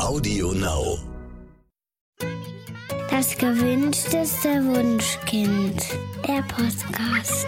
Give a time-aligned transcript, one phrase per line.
[0.00, 0.98] Audio Now.
[3.10, 5.84] Das gewünschteste Wunschkind.
[6.26, 7.46] Der Podcast.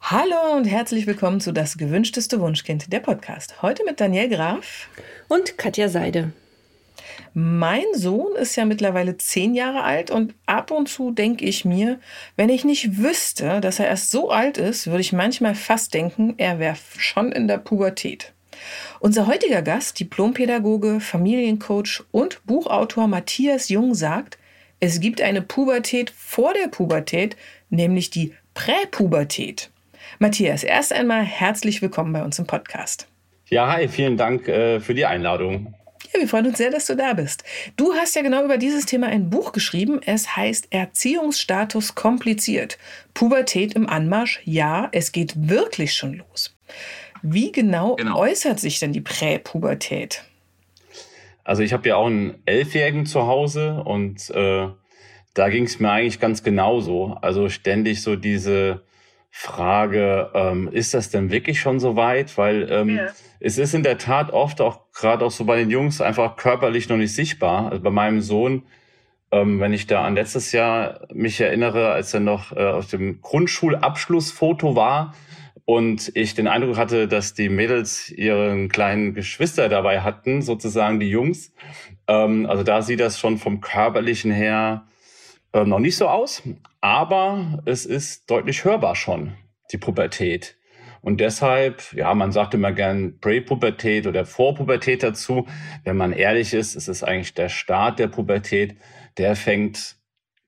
[0.00, 3.60] Hallo und herzlich willkommen zu Das gewünschteste Wunschkind, der Podcast.
[3.60, 4.88] Heute mit Daniel Graf
[5.28, 6.32] und Katja Seide.
[7.32, 12.00] Mein Sohn ist ja mittlerweile zehn Jahre alt und ab und zu denke ich mir,
[12.36, 16.34] wenn ich nicht wüsste, dass er erst so alt ist, würde ich manchmal fast denken,
[16.38, 18.32] er wäre schon in der Pubertät.
[18.98, 24.36] Unser heutiger Gast, Diplompädagoge, Familiencoach und Buchautor Matthias Jung sagt,
[24.80, 27.36] es gibt eine Pubertät vor der Pubertät,
[27.68, 29.70] nämlich die Präpubertät.
[30.18, 33.06] Matthias, erst einmal herzlich willkommen bei uns im Podcast.
[33.46, 35.74] Ja, hi, vielen Dank äh, für die Einladung.
[36.12, 37.44] Ja, wir freuen uns sehr, dass du da bist.
[37.76, 40.00] Du hast ja genau über dieses Thema ein Buch geschrieben.
[40.04, 42.78] Es heißt Erziehungsstatus kompliziert.
[43.14, 44.40] Pubertät im Anmarsch.
[44.44, 46.56] Ja, es geht wirklich schon los.
[47.22, 48.18] Wie genau, genau.
[48.18, 50.24] äußert sich denn die Präpubertät?
[51.44, 54.68] Also ich habe ja auch einen Elfjährigen zu Hause und äh,
[55.34, 57.16] da ging es mir eigentlich ganz genauso.
[57.22, 58.82] Also ständig so diese
[59.30, 62.36] Frage, ähm, ist das denn wirklich schon so weit?
[62.36, 63.08] Weil ähm, ja.
[63.40, 66.88] Es ist in der Tat oft auch gerade auch so bei den Jungs einfach körperlich
[66.88, 67.70] noch nicht sichtbar.
[67.70, 68.64] Also bei meinem Sohn,
[69.32, 73.22] ähm, wenn ich da an letztes Jahr mich erinnere, als er noch äh, auf dem
[73.22, 75.14] Grundschulabschlussfoto war
[75.64, 81.10] und ich den Eindruck hatte, dass die Mädels ihren kleinen Geschwister dabei hatten, sozusagen die
[81.10, 81.54] Jungs.
[82.08, 84.86] Ähm, also da sieht das schon vom körperlichen her
[85.54, 86.42] äh, noch nicht so aus,
[86.82, 89.32] aber es ist deutlich hörbar schon,
[89.72, 90.59] die Pubertät.
[91.02, 95.46] Und deshalb, ja, man sagt immer gern Präpubertät oder Vorpubertät dazu.
[95.84, 98.76] Wenn man ehrlich ist, ist es eigentlich der Start der Pubertät.
[99.16, 99.96] Der fängt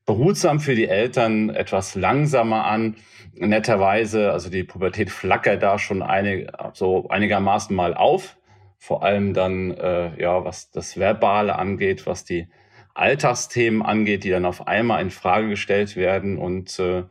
[0.04, 2.96] behutsam für die Eltern etwas langsamer an.
[3.34, 8.36] Netterweise, also die Pubertät flackert da schon einig, so einigermaßen mal auf.
[8.78, 12.48] Vor allem dann, äh, ja, was das Verbale angeht, was die
[12.94, 16.36] Alltagsthemen angeht, die dann auf einmal in Frage gestellt werden.
[16.36, 17.04] Und äh,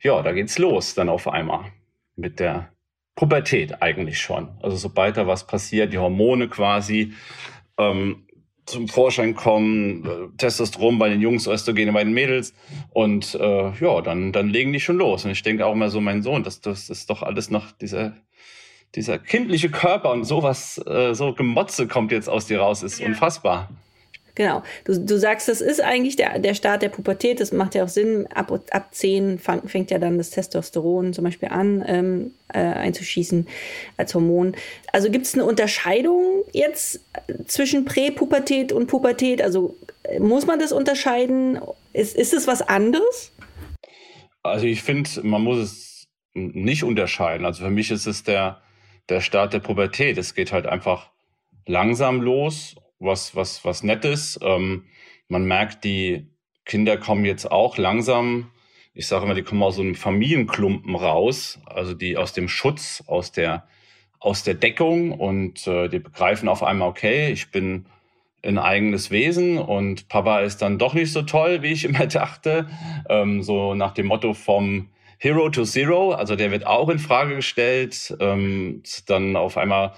[0.00, 1.66] ja, da geht's los dann auf einmal
[2.16, 2.71] mit der
[3.14, 4.48] Pubertät eigentlich schon.
[4.62, 7.12] Also sobald da was passiert, die Hormone quasi
[7.78, 8.26] ähm,
[8.66, 12.54] zum Vorschein kommen, äh, Testosteron bei den Jungs, Östrogene bei den Mädels
[12.90, 15.24] und äh, ja, dann, dann legen die schon los.
[15.24, 18.16] Und ich denke auch immer so, mein Sohn, das, das ist doch alles noch dieser,
[18.94, 23.06] dieser kindliche Körper und sowas, äh, so Gemotze kommt jetzt aus dir raus, ist ja.
[23.06, 23.68] unfassbar.
[24.34, 24.62] Genau.
[24.84, 27.40] Du, du sagst, das ist eigentlich der, der Start der Pubertät.
[27.40, 28.26] Das macht ja auch Sinn.
[28.34, 33.46] Ab, ab 10 fang, fängt ja dann das Testosteron zum Beispiel an ähm, äh, einzuschießen
[33.98, 34.56] als Hormon.
[34.92, 37.00] Also gibt es eine Unterscheidung jetzt
[37.46, 39.42] zwischen Präpubertät und Pubertät?
[39.42, 41.60] Also äh, muss man das unterscheiden?
[41.92, 43.32] Ist, ist es was anderes?
[44.42, 47.44] Also ich finde, man muss es nicht unterscheiden.
[47.44, 48.62] Also für mich ist es der,
[49.10, 50.16] der Start der Pubertät.
[50.16, 51.10] Es geht halt einfach
[51.66, 54.38] langsam los was, was, was Nettes.
[54.42, 54.84] Ähm,
[55.28, 56.28] man merkt, die
[56.64, 58.50] Kinder kommen jetzt auch langsam,
[58.94, 63.02] ich sage immer, die kommen aus so einem Familienklumpen raus, also die aus dem Schutz,
[63.06, 63.66] aus der,
[64.18, 67.86] aus der Deckung und äh, die begreifen auf einmal, okay, ich bin
[68.44, 72.68] ein eigenes Wesen und Papa ist dann doch nicht so toll, wie ich immer dachte.
[73.08, 77.36] Ähm, so nach dem Motto vom Hero to Zero, also der wird auch in Frage
[77.36, 78.14] gestellt.
[78.20, 79.92] Ähm, dann auf einmal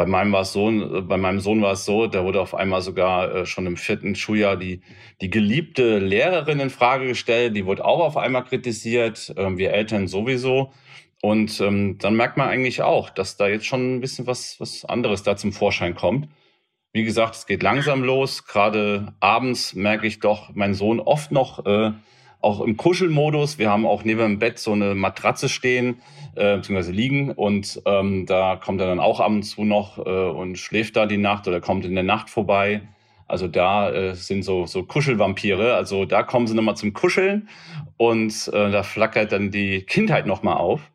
[0.00, 0.72] bei meinem, war es so,
[1.02, 4.14] bei meinem Sohn war es so, da wurde auf einmal sogar äh, schon im vierten
[4.14, 4.80] Schuljahr die,
[5.20, 7.54] die geliebte Lehrerin in Frage gestellt.
[7.54, 10.72] Die wurde auch auf einmal kritisiert, äh, wir Eltern sowieso.
[11.20, 14.86] Und ähm, dann merkt man eigentlich auch, dass da jetzt schon ein bisschen was, was
[14.86, 16.30] anderes da zum Vorschein kommt.
[16.94, 18.46] Wie gesagt, es geht langsam los.
[18.46, 21.92] Gerade abends merke ich doch, mein Sohn oft noch äh,
[22.40, 23.58] auch im Kuschelmodus.
[23.58, 26.00] Wir haben auch neben dem Bett so eine Matratze stehen,
[26.36, 30.10] äh, beziehungsweise liegen und ähm, da kommt er dann auch ab und zu noch äh,
[30.10, 32.82] und schläft da die Nacht oder kommt in der Nacht vorbei.
[33.26, 35.74] Also da äh, sind so, so Kuschelvampire.
[35.74, 37.48] Also da kommen sie nochmal zum Kuscheln
[37.96, 40.90] und äh, da flackert dann die Kindheit nochmal auf.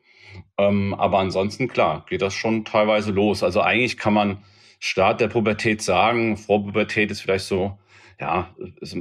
[0.57, 3.41] Ähm, aber ansonsten, klar, geht das schon teilweise los.
[3.43, 4.37] Also eigentlich kann man
[4.79, 6.37] Start der Pubertät sagen.
[6.37, 7.77] Vorpubertät ist vielleicht so,
[8.19, 8.49] ja,
[8.81, 8.97] ist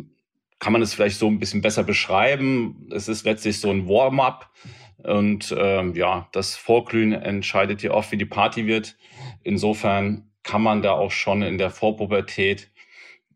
[0.64, 2.88] kann man es vielleicht so ein bisschen besser beschreiben.
[2.90, 4.50] Es ist letztlich so ein Warm-up.
[5.02, 8.96] Und ähm, ja, das Vorglühen entscheidet ja oft, wie die Party wird.
[9.42, 12.70] Insofern kann man da auch schon in der Vorpubertät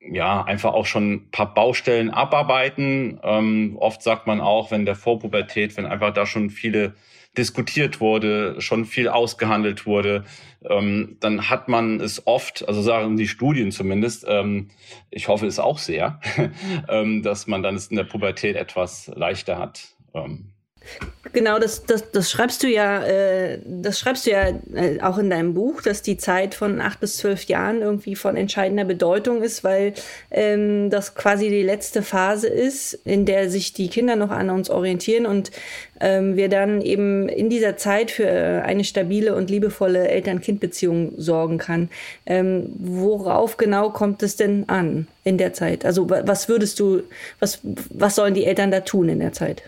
[0.01, 3.21] ja einfach auch schon ein paar Baustellen abarbeiten.
[3.23, 6.95] Ähm, oft sagt man auch, wenn der Vorpubertät, wenn einfach da schon viele
[7.39, 10.25] diskutiert wurde, schon viel ausgehandelt wurde,
[10.69, 14.69] ähm, dann hat man es oft, also sagen die Studien zumindest, ähm,
[15.11, 16.21] ich hoffe es auch sehr,
[16.89, 19.95] ähm, dass man dann es in der Pubertät etwas leichter hat.
[20.15, 20.51] Ähm,
[21.33, 25.31] Genau, das, das, das schreibst du ja, äh, das schreibst du ja äh, auch in
[25.31, 29.63] deinem Buch, dass die Zeit von acht bis zwölf Jahren irgendwie von entscheidender Bedeutung ist,
[29.63, 29.95] weil
[30.31, 34.71] ähm, das quasi die letzte Phase ist, in der sich die Kinder noch an uns
[34.71, 35.51] orientieren und
[36.01, 41.59] ähm, wir dann eben in dieser Zeit für äh, eine stabile und liebevolle Eltern-Kind-Beziehung sorgen
[41.59, 41.91] kann.
[42.27, 45.85] Ähm, worauf genau kommt es denn an in der Zeit?
[45.85, 47.03] Also was würdest du,
[47.39, 47.61] was,
[47.91, 49.63] was sollen die Eltern da tun in der Zeit?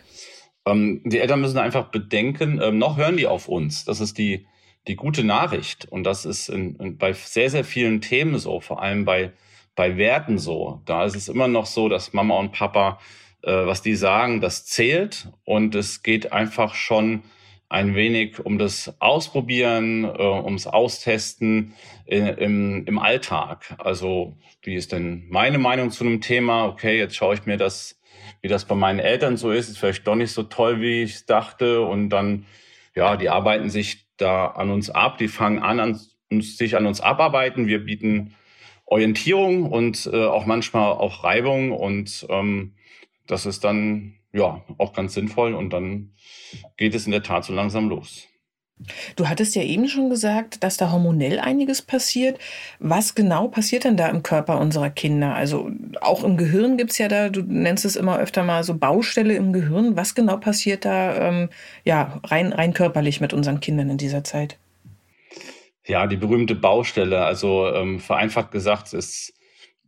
[0.66, 3.84] Ähm, die Eltern müssen einfach bedenken, ähm, noch hören die auf uns.
[3.84, 4.46] Das ist die,
[4.86, 5.86] die gute Nachricht.
[5.90, 9.32] Und das ist in, in, bei sehr, sehr vielen Themen so, vor allem bei,
[9.74, 10.82] bei Werten so.
[10.84, 12.98] Da ist es immer noch so, dass Mama und Papa,
[13.42, 15.28] äh, was die sagen, das zählt.
[15.44, 17.22] Und es geht einfach schon
[17.68, 21.74] ein wenig um das Ausprobieren, äh, ums Austesten
[22.04, 23.76] in, im, im Alltag.
[23.78, 26.66] Also, wie ist denn meine Meinung zu einem Thema?
[26.66, 27.99] Okay, jetzt schaue ich mir das
[28.42, 31.26] wie das bei meinen Eltern so ist, ist vielleicht doch nicht so toll, wie ich
[31.26, 31.82] dachte.
[31.82, 32.46] Und dann,
[32.94, 36.00] ja, die arbeiten sich da an uns ab, die fangen an, an
[36.40, 37.66] sich an uns abarbeiten.
[37.66, 38.34] Wir bieten
[38.90, 42.74] Orientierung und äh, auch manchmal auch Reibung und ähm,
[43.26, 46.12] das ist dann ja auch ganz sinnvoll und dann
[46.76, 48.29] geht es in der Tat so langsam los.
[49.16, 52.38] Du hattest ja eben schon gesagt, dass da hormonell einiges passiert.
[52.78, 55.34] Was genau passiert denn da im Körper unserer Kinder?
[55.34, 58.76] Also auch im Gehirn gibt es ja da, du nennst es immer öfter mal so
[58.76, 59.96] Baustelle im Gehirn.
[59.96, 61.50] Was genau passiert da ähm,
[61.84, 64.58] ja, rein, rein körperlich mit unseren Kindern in dieser Zeit?
[65.86, 67.24] Ja, die berühmte Baustelle.
[67.24, 69.34] Also ähm, vereinfacht gesagt, es,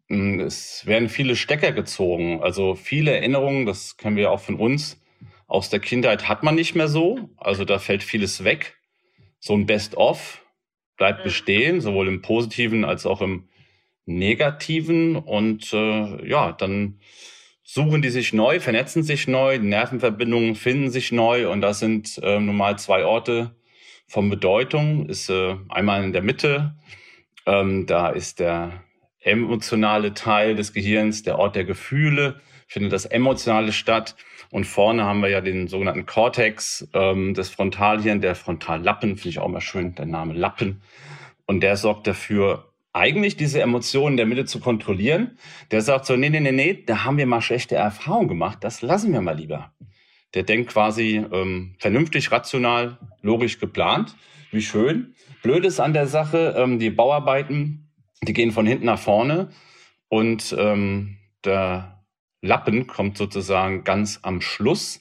[0.09, 2.43] hm, es werden viele Stecker gezogen.
[2.43, 5.01] Also viele Erinnerungen, das kennen wir auch von uns,
[5.47, 7.31] aus der Kindheit hat man nicht mehr so.
[7.37, 8.77] Also da fällt vieles weg
[9.43, 10.41] so ein Best-of
[10.97, 13.49] bleibt bestehen, sowohl im Positiven als auch im
[14.07, 15.17] Negativen.
[15.17, 17.01] Und äh, ja, dann
[17.65, 21.51] suchen die sich neu, vernetzen sich neu, Nervenverbindungen finden sich neu.
[21.51, 23.57] Und das sind äh, nun mal zwei Orte
[24.07, 25.09] von Bedeutung.
[25.09, 26.77] Ist äh, einmal in der Mitte,
[27.45, 28.85] ähm, da ist der
[29.19, 34.15] emotionale Teil des Gehirns, der Ort der Gefühle, findet das Emotionale statt.
[34.53, 39.39] Und vorne haben wir ja den sogenannten Cortex ähm, des Frontalhirn, der Frontallappen, finde ich
[39.39, 40.83] auch mal schön, der Name Lappen.
[41.47, 45.39] Und der sorgt dafür, eigentlich diese Emotionen der Mitte zu kontrollieren.
[45.71, 48.83] Der sagt so, nee, nee, nee, nee, da haben wir mal schlechte Erfahrungen gemacht, das
[48.83, 49.73] lassen wir mal lieber.
[50.35, 54.15] Der denkt quasi ähm, vernünftig, rational, logisch geplant.
[54.51, 55.15] Wie schön.
[55.43, 57.91] Blöd ist an der Sache, ähm, die Bauarbeiten,
[58.23, 59.49] die gehen von hinten nach vorne
[60.11, 61.92] und ähm, der
[62.43, 65.01] Lappen kommt sozusagen ganz am Schluss.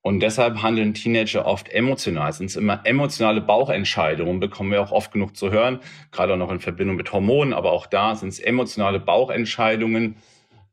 [0.00, 2.30] Und deshalb handeln Teenager oft emotional.
[2.30, 5.78] Es sind immer emotionale Bauchentscheidungen, bekommen wir auch oft genug zu hören,
[6.10, 10.16] gerade auch noch in Verbindung mit Hormonen, aber auch da sind es emotionale Bauchentscheidungen.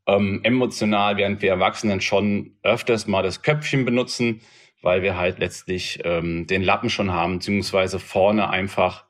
[0.08, 4.42] Ähm, emotional, während wir Erwachsenen schon öfters mal das Köpfchen benutzen,
[4.82, 9.06] weil wir halt letztlich ähm, den Lappen schon haben, beziehungsweise vorne einfach,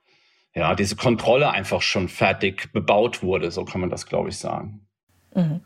[0.53, 3.51] ja, diese Kontrolle einfach schon fertig bebaut wurde.
[3.51, 4.85] So kann man das, glaube ich, sagen.
[5.33, 5.61] Mhm.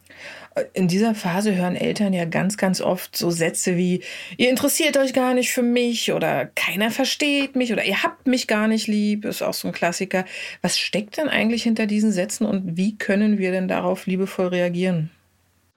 [0.73, 4.03] In dieser Phase hören Eltern ja ganz, ganz oft so Sätze wie,
[4.37, 8.47] ihr interessiert euch gar nicht für mich oder keiner versteht mich oder ihr habt mich
[8.47, 10.25] gar nicht lieb, ist auch so ein Klassiker.
[10.61, 15.09] Was steckt denn eigentlich hinter diesen Sätzen und wie können wir denn darauf liebevoll reagieren?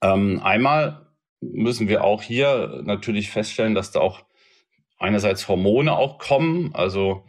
[0.03, 1.07] Ähm, einmal
[1.41, 4.25] müssen wir auch hier natürlich feststellen, dass da auch
[4.99, 6.71] einerseits Hormone auch kommen.
[6.75, 7.25] Also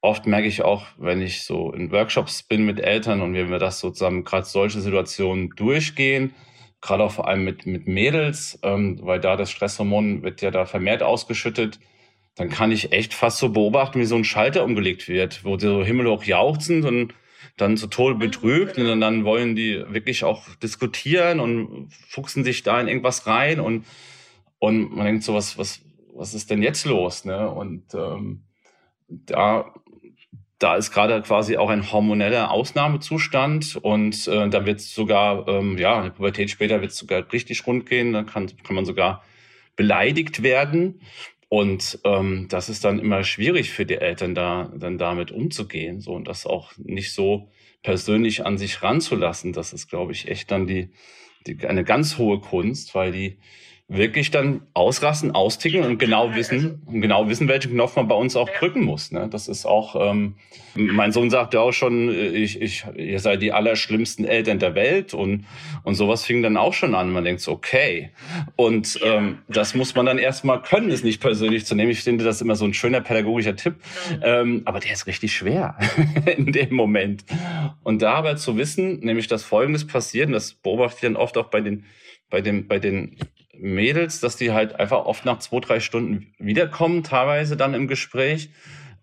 [0.00, 3.58] oft merke ich auch, wenn ich so in Workshops bin mit Eltern und wenn wir
[3.58, 6.34] das so zusammen gerade solche Situationen durchgehen,
[6.80, 10.66] gerade auch vor allem mit, mit Mädels, ähm, weil da das Stresshormon wird ja da
[10.66, 11.78] vermehrt ausgeschüttet,
[12.36, 15.66] dann kann ich echt fast so beobachten, wie so ein Schalter umgelegt wird, wo die
[15.66, 17.14] so himmelhoch jauchzen und
[17.56, 22.80] dann so toll betrübt und dann wollen die wirklich auch diskutieren und fuchsen sich da
[22.80, 23.84] in irgendwas rein und,
[24.58, 25.82] und man denkt so, was, was,
[26.14, 27.24] was ist denn jetzt los?
[27.24, 27.50] Ne?
[27.50, 28.44] Und ähm,
[29.08, 29.74] da
[30.60, 35.78] da ist gerade quasi auch ein hormoneller Ausnahmezustand und äh, da wird es sogar, ähm,
[35.78, 38.84] ja, in der Pubertät später wird es sogar richtig rund gehen, dann kann, kann man
[38.84, 39.24] sogar
[39.74, 41.00] beleidigt werden.
[41.48, 46.00] Und ähm, das ist dann immer schwierig für die Eltern, da dann damit umzugehen.
[46.00, 47.50] So und das auch nicht so
[47.82, 49.54] persönlich an sich ranzulassen.
[49.54, 50.90] Das ist, glaube ich, echt dann die,
[51.46, 53.38] die eine ganz hohe Kunst, weil die
[53.92, 58.36] wirklich dann ausrasten, austicken und genau wissen, und genau wissen, welchen Knopf man bei uns
[58.36, 59.10] auch drücken muss.
[59.10, 59.28] Ne?
[59.28, 60.36] Das ist auch, ähm,
[60.76, 65.44] mein Sohn sagte auch schon, ich, ich, ihr seid die allerschlimmsten Eltern der Welt und,
[65.82, 67.10] und sowas fing dann auch schon an.
[67.10, 68.10] Man denkt so, okay.
[68.54, 71.90] Und ähm, das muss man dann erstmal können, es nicht persönlich zu nehmen.
[71.90, 73.74] Ich finde das immer so ein schöner pädagogischer Tipp.
[74.22, 75.76] Ähm, aber der ist richtig schwer
[76.36, 77.24] in dem Moment.
[77.82, 81.36] Und da aber zu wissen, nämlich dass Folgendes passiert, und das beobachte ich dann oft
[81.36, 81.86] auch bei den,
[82.30, 83.16] bei den, bei den
[83.60, 88.50] Mädels, dass die halt einfach oft nach zwei, drei Stunden wiederkommen, teilweise dann im Gespräch.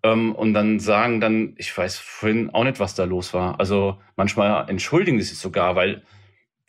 [0.04, 3.60] Ähm, und dann sagen dann, ich weiß vorhin auch nicht, was da los war.
[3.60, 6.04] Also manchmal entschuldigen sie sich sogar, weil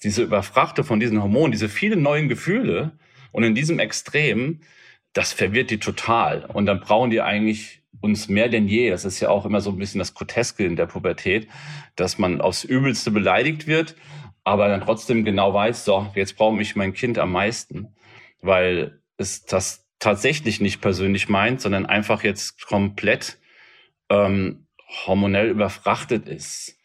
[0.02, 2.92] diese Überfrachte von diesen Hormonen, diese vielen neuen Gefühle
[3.32, 4.60] und in diesem Extrem,
[5.12, 6.44] das verwirrt die total.
[6.44, 8.90] Und dann brauchen die eigentlich uns mehr denn je.
[8.90, 11.48] Das ist ja auch immer so ein bisschen das Groteske in der Pubertät,
[11.96, 13.96] dass man aufs Übelste beleidigt wird,
[14.48, 17.94] aber dann trotzdem genau weiß, so, jetzt brauche mich mein Kind am meisten,
[18.40, 23.36] weil es das tatsächlich nicht persönlich meint, sondern einfach jetzt komplett
[24.08, 24.66] ähm,
[25.06, 26.78] hormonell überfrachtet ist.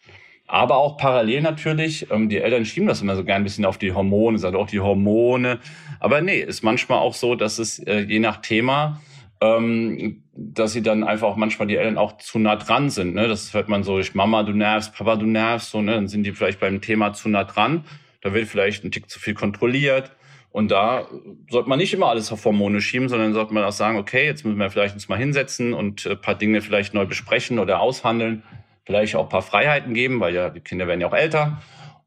[0.46, 3.77] Aber auch parallel natürlich, ähm, die Eltern schieben das immer so gern ein bisschen auf
[3.77, 5.60] die Hormone, sagen auch die Hormone.
[6.01, 9.01] Aber nee, ist manchmal auch so, dass es äh, je nach Thema,
[9.43, 13.13] ähm, dass sie dann einfach auch manchmal die Eltern auch zu nah dran sind.
[13.13, 13.27] Ne?
[13.27, 15.93] Das hört man so, ich Mama, du nervst, Papa, du nervst, so, ne?
[15.93, 17.83] dann sind die vielleicht beim Thema zu nah dran.
[18.21, 20.12] Da wird vielleicht ein Tick zu viel kontrolliert.
[20.51, 21.07] Und da
[21.50, 24.45] sollte man nicht immer alles auf Hormone schieben, sondern sollte man auch sagen, okay, jetzt
[24.45, 27.79] müssen wir vielleicht uns mal hinsetzen und ein äh, paar Dinge vielleicht neu besprechen oder
[27.79, 28.43] aushandeln
[28.85, 31.62] vielleicht auch ein paar Freiheiten geben, weil ja die Kinder werden ja auch älter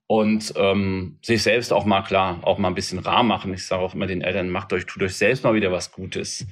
[0.07, 3.53] und ähm, sich selbst auch mal klar, auch mal ein bisschen rar machen.
[3.53, 6.47] Ich sage auch immer den Eltern, macht euch, tut euch selbst mal wieder was Gutes.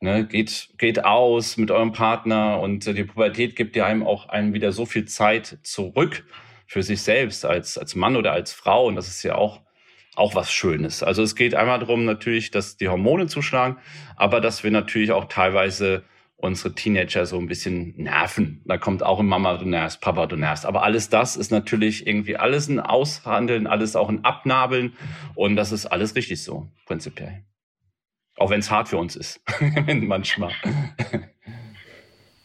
[0.00, 0.26] Ne?
[0.26, 4.54] Geht, geht aus mit eurem Partner und äh, die Pubertät gibt ja einem auch einem
[4.54, 6.24] wieder so viel Zeit zurück
[6.66, 9.62] für sich selbst als, als Mann oder als Frau und das ist ja auch
[10.14, 11.04] auch was Schönes.
[11.04, 13.78] Also es geht einmal darum natürlich, dass die Hormone zuschlagen,
[14.16, 16.02] aber dass wir natürlich auch teilweise
[16.36, 18.62] unsere Teenager so ein bisschen nerven.
[18.64, 20.66] Da kommt auch ein Mama, du nervst, Papa, du nervst.
[20.66, 24.94] Aber alles das ist natürlich irgendwie alles ein Aushandeln, alles auch ein Abnabeln.
[25.34, 27.44] Und das ist alles richtig so, prinzipiell.
[28.38, 29.40] Auch wenn es hart für uns ist,
[29.86, 30.52] manchmal.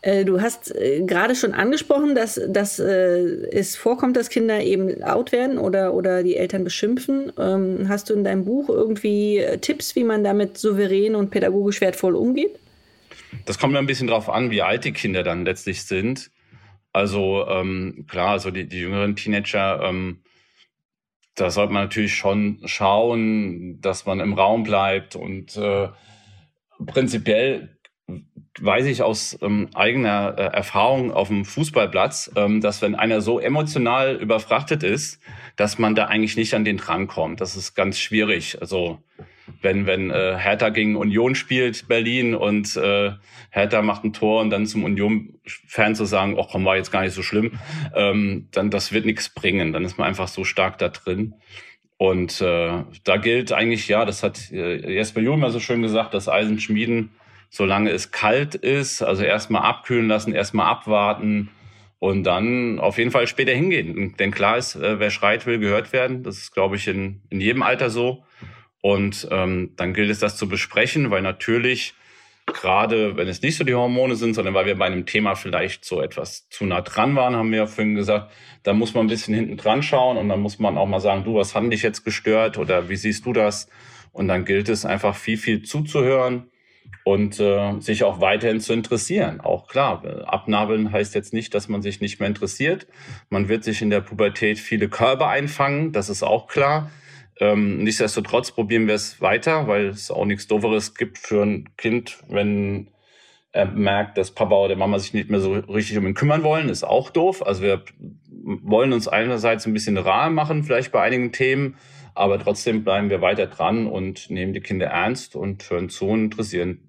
[0.01, 4.89] Äh, du hast äh, gerade schon angesprochen, dass, dass äh, es vorkommt, dass Kinder eben
[5.00, 7.31] laut werden oder, oder die Eltern beschimpfen.
[7.39, 12.15] Ähm, hast du in deinem Buch irgendwie Tipps, wie man damit souverän und pädagogisch wertvoll
[12.15, 12.59] umgeht?
[13.45, 16.31] Das kommt mir ein bisschen drauf an, wie alt die Kinder dann letztlich sind.
[16.91, 20.19] Also ähm, klar, also die, die jüngeren Teenager, ähm,
[21.36, 25.90] da sollte man natürlich schon schauen, dass man im Raum bleibt und äh,
[26.86, 27.78] prinzipiell
[28.60, 33.40] weiß ich aus ähm, eigener äh, Erfahrung auf dem Fußballplatz, ähm, dass wenn einer so
[33.40, 35.20] emotional überfrachtet ist,
[35.56, 37.42] dass man da eigentlich nicht an den drankommt.
[37.42, 38.62] Das ist ganz schwierig.
[38.62, 39.00] Also
[39.62, 43.12] wenn, wenn äh, Hertha gegen Union spielt, Berlin, und äh,
[43.50, 47.01] Hertha macht ein Tor und dann zum Union-Fan zu sagen, ach komm, war jetzt gar
[47.01, 47.59] nicht so schlimm,
[47.95, 49.73] ähm, dann das wird nichts bringen.
[49.73, 51.35] Dann ist man einfach so stark da drin.
[51.97, 56.27] Und äh, da gilt eigentlich, ja, das hat äh, Jesper Juhl so schön gesagt, das
[56.27, 57.12] Eisen schmieden,
[57.50, 61.50] solange es kalt ist, also erstmal abkühlen lassen, erstmal abwarten
[62.00, 64.15] und dann auf jeden Fall später hingehen.
[64.17, 66.23] Denn klar ist, äh, wer schreit, will gehört werden.
[66.23, 68.25] Das ist, glaube ich, in, in jedem Alter so.
[68.84, 71.94] Und ähm, dann gilt es, das zu besprechen, weil natürlich,
[72.46, 75.86] gerade wenn es nicht so die Hormone sind, sondern weil wir bei einem Thema vielleicht
[75.86, 79.10] so etwas zu nah dran waren, haben wir ja vorhin gesagt, da muss man ein
[79.10, 81.82] bisschen hinten dran schauen und dann muss man auch mal sagen, du, was hat dich
[81.82, 83.70] jetzt gestört oder wie siehst du das?
[84.12, 86.52] Und dann gilt es einfach viel, viel zuzuhören
[87.06, 89.40] und äh, sich auch weiterhin zu interessieren.
[89.40, 92.86] Auch klar, abnabeln heißt jetzt nicht, dass man sich nicht mehr interessiert.
[93.30, 96.92] Man wird sich in der Pubertät viele Körbe einfangen, das ist auch klar.
[97.40, 102.20] Ähm, nichtsdestotrotz probieren wir es weiter, weil es auch nichts Dooferes gibt für ein Kind,
[102.30, 102.90] wenn
[103.52, 106.70] er merkt, dass Papa oder Mama sich nicht mehr so richtig um ihn kümmern wollen,
[106.70, 107.46] ist auch doof.
[107.46, 107.84] Also wir
[108.28, 111.78] wollen uns einerseits ein bisschen rar machen, vielleicht bei einigen Themen,
[112.16, 116.24] aber trotzdem bleiben wir weiter dran und nehmen die Kinder ernst und hören zu und
[116.25, 116.80] interessieren,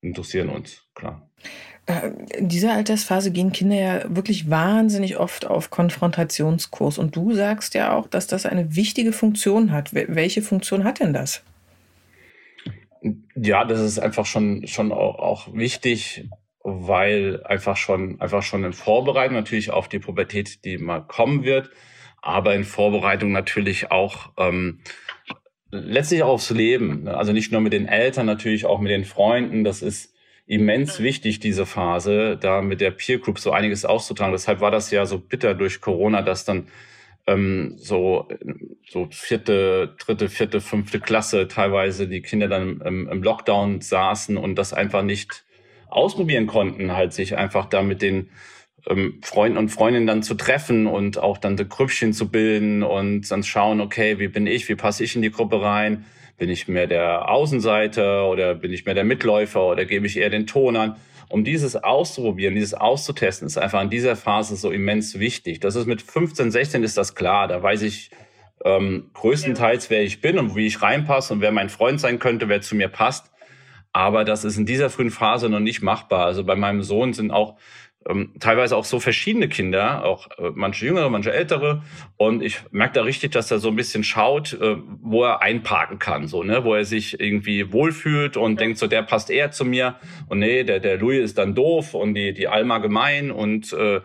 [0.00, 1.30] interessieren uns, klar.
[1.86, 6.98] Äh, in dieser Altersphase gehen Kinder ja wirklich wahnsinnig oft auf Konfrontationskurs.
[6.98, 9.94] Und du sagst ja auch, dass das eine wichtige Funktion hat.
[9.94, 11.42] Welche Funktion hat denn das?
[13.36, 16.28] Ja, das ist einfach schon, schon auch, auch wichtig,
[16.64, 21.70] weil einfach schon, einfach schon in Vorbereitung natürlich auf die Pubertät, die mal kommen wird,
[22.20, 24.80] aber in Vorbereitung natürlich auch ähm,
[25.70, 27.06] letztlich aufs Leben.
[27.06, 29.62] Also nicht nur mit den Eltern, natürlich auch mit den Freunden.
[29.62, 30.15] Das ist
[30.46, 34.32] immens wichtig, diese Phase, da mit der Peer Group so einiges auszutragen.
[34.32, 36.68] Deshalb war das ja so bitter durch Corona, dass dann
[37.26, 38.28] ähm, so,
[38.88, 44.54] so vierte, dritte, vierte, fünfte Klasse teilweise die Kinder dann im, im Lockdown saßen und
[44.56, 45.44] das einfach nicht
[45.88, 48.30] ausprobieren konnten, halt sich einfach da mit den
[48.86, 53.28] ähm, Freunden und Freundinnen dann zu treffen und auch dann die Grüppchen zu bilden und
[53.30, 56.04] dann schauen, okay, wie bin ich, wie passe ich in die Gruppe rein,
[56.38, 60.30] bin ich mehr der Außenseiter oder bin ich mehr der Mitläufer oder gebe ich eher
[60.30, 60.96] den Ton an?
[61.28, 65.60] Um dieses auszuprobieren, dieses auszutesten, ist einfach in dieser Phase so immens wichtig.
[65.60, 67.48] Das ist mit 15, 16 ist das klar.
[67.48, 68.10] Da weiß ich,
[68.64, 72.48] ähm, größtenteils, wer ich bin und wie ich reinpasse und wer mein Freund sein könnte,
[72.48, 73.32] wer zu mir passt.
[73.92, 76.26] Aber das ist in dieser frühen Phase noch nicht machbar.
[76.26, 77.56] Also bei meinem Sohn sind auch
[78.08, 81.82] ähm, teilweise auch so verschiedene Kinder, auch äh, manche jüngere, manche ältere.
[82.16, 85.98] Und ich merke da richtig, dass er so ein bisschen schaut, äh, wo er einparken
[85.98, 89.64] kann, so, ne, wo er sich irgendwie wohlfühlt und denkt, so, der passt eher zu
[89.64, 89.96] mir.
[90.28, 94.00] Und nee, der, der Louis ist dann doof und die, die Alma gemein und äh,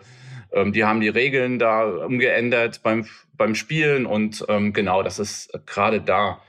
[0.52, 4.06] ähm, die haben die Regeln da umgeändert beim, beim Spielen.
[4.06, 6.42] Und ähm, genau, das ist gerade da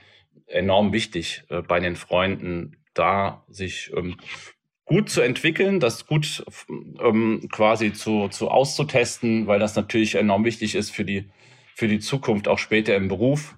[0.46, 4.16] enorm wichtig äh, bei den Freunden, da sich ähm,
[4.84, 6.44] gut zu entwickeln, das gut
[7.02, 11.30] ähm, quasi zu, zu auszutesten, weil das natürlich enorm wichtig ist für die,
[11.74, 13.56] für die Zukunft, auch später im Beruf.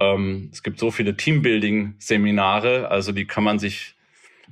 [0.00, 3.94] Ähm, es gibt so viele Teambuilding-Seminare, also die kann man sich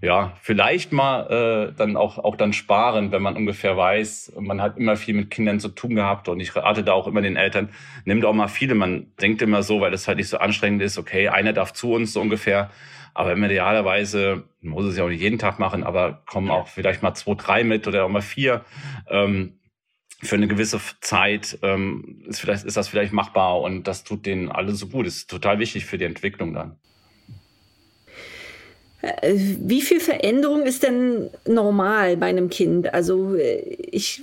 [0.00, 4.76] ja vielleicht mal äh, dann auch, auch dann sparen, wenn man ungefähr weiß, man hat
[4.76, 7.70] immer viel mit Kindern zu tun gehabt und ich rate da auch immer den Eltern,
[8.04, 8.74] nimmt auch mal viele.
[8.74, 11.92] Man denkt immer so, weil das halt nicht so anstrengend ist, okay, einer darf zu
[11.92, 12.70] uns so ungefähr
[13.14, 17.14] aber idealerweise, muss es ja auch nicht jeden Tag machen, aber kommen auch vielleicht mal
[17.14, 18.64] zwei, drei mit oder auch mal vier.
[19.08, 19.58] Ähm,
[20.22, 24.50] für eine gewisse Zeit ähm, ist, vielleicht, ist das vielleicht machbar und das tut denen
[24.50, 25.06] alle so gut.
[25.06, 26.76] Das ist total wichtig für die Entwicklung dann.
[29.02, 32.94] Äh, wie viel Veränderung ist denn normal bei einem Kind?
[32.94, 33.58] Also äh,
[33.90, 34.22] ich,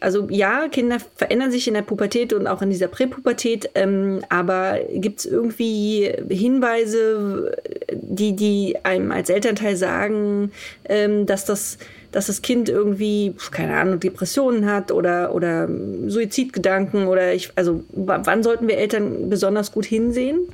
[0.00, 4.80] also ja, Kinder verändern sich in der Pubertät und auch in dieser Präpubertät, ähm, aber
[4.92, 7.56] gibt es irgendwie Hinweise,
[7.90, 10.52] die, die einem als Elternteil sagen,
[10.84, 11.78] ähm, dass das
[12.10, 15.68] dass das Kind irgendwie, keine Ahnung, Depressionen hat oder, oder
[16.06, 20.48] Suizidgedanken oder ich, also wann sollten wir Eltern besonders gut hinsehen?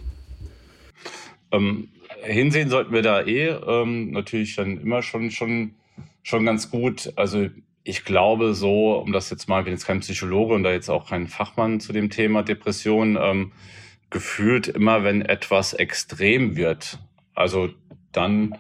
[1.53, 1.89] Ähm,
[2.25, 5.75] hinsehen sollten wir da eh ähm, natürlich dann immer schon, schon,
[6.23, 7.13] schon ganz gut.
[7.17, 7.49] Also
[7.85, 10.89] ich glaube so, um das jetzt mal, ich bin jetzt kein Psychologe und da jetzt
[10.89, 13.53] auch kein Fachmann zu dem Thema Depression, ähm,
[14.11, 16.99] gefühlt immer, wenn etwas extrem wird,
[17.35, 17.71] also
[18.13, 18.57] dann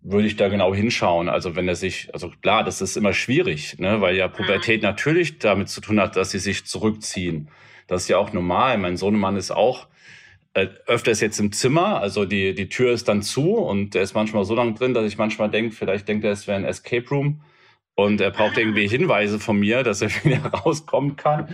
[0.00, 1.28] würde ich da genau hinschauen.
[1.28, 5.38] Also wenn er sich, also klar, das ist immer schwierig, ne, weil ja Pubertät natürlich
[5.38, 7.50] damit zu tun hat, dass sie sich zurückziehen.
[7.86, 8.78] Das ist ja auch normal.
[8.78, 9.86] Mein Sohnemann ist auch
[10.86, 14.44] öfters jetzt im Zimmer, also die, die Tür ist dann zu und der ist manchmal
[14.44, 17.40] so lang drin, dass ich manchmal denke, vielleicht denkt er, es wäre ein Escape Room
[17.94, 21.48] und er braucht irgendwie Hinweise von mir, dass er wieder rauskommen kann.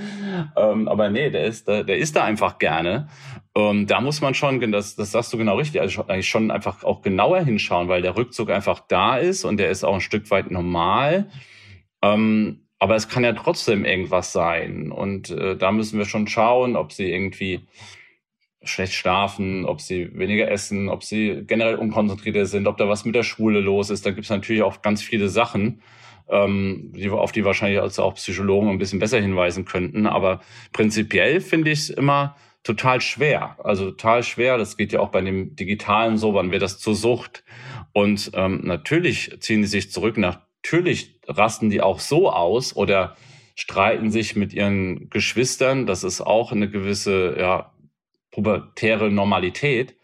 [0.56, 3.08] Ähm, aber nee, der ist, der, der ist da einfach gerne.
[3.54, 6.84] Ähm, da muss man schon, das, das sagst du genau richtig, also eigentlich schon einfach
[6.84, 10.30] auch genauer hinschauen, weil der Rückzug einfach da ist und der ist auch ein Stück
[10.30, 11.30] weit normal.
[12.02, 14.92] Ähm, aber es kann ja trotzdem irgendwas sein.
[14.92, 17.60] Und äh, da müssen wir schon schauen, ob sie irgendwie
[18.64, 23.14] schlecht schlafen, ob sie weniger essen, ob sie generell unkonzentrierter sind, ob da was mit
[23.14, 24.06] der Schule los ist.
[24.06, 25.80] Da gibt es natürlich auch ganz viele Sachen,
[26.28, 30.06] ähm, die, auf die wahrscheinlich also auch Psychologen ein bisschen besser hinweisen könnten.
[30.06, 30.40] Aber
[30.72, 33.56] prinzipiell finde ich es immer total schwer.
[33.62, 34.58] Also total schwer.
[34.58, 37.44] Das geht ja auch bei dem Digitalen so, wann wird das zur Sucht.
[37.92, 40.16] Und ähm, natürlich ziehen die sich zurück.
[40.16, 43.16] Natürlich rasten die auch so aus oder
[43.54, 45.86] streiten sich mit ihren Geschwistern.
[45.86, 47.72] Das ist auch eine gewisse ja,
[48.34, 49.94] pubertäre Normalität.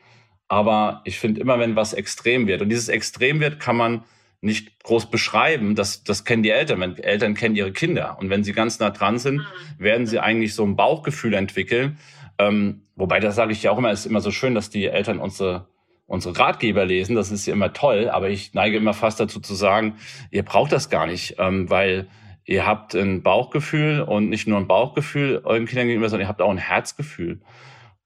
[0.46, 4.04] Aber ich finde immer, wenn was extrem wird, und dieses extrem wird, kann man
[4.40, 5.74] nicht groß beschreiben.
[5.74, 6.80] Das, das kennen die Eltern.
[6.80, 8.16] Wenn Eltern kennen ihre Kinder.
[8.18, 9.44] Und wenn sie ganz nah dran sind, mhm.
[9.78, 11.98] werden sie eigentlich so ein Bauchgefühl entwickeln.
[12.38, 15.18] Ähm, wobei, das sage ich ja auch immer, ist immer so schön, dass die Eltern
[15.18, 15.66] unsere,
[16.06, 17.16] unsere Ratgeber lesen.
[17.16, 18.08] Das ist ja immer toll.
[18.08, 19.96] Aber ich neige immer fast dazu zu sagen,
[20.30, 22.08] ihr braucht das gar nicht, ähm, weil
[22.44, 26.40] ihr habt ein Bauchgefühl und nicht nur ein Bauchgefühl euren Kindern gegenüber, sondern ihr habt
[26.40, 27.40] auch ein Herzgefühl.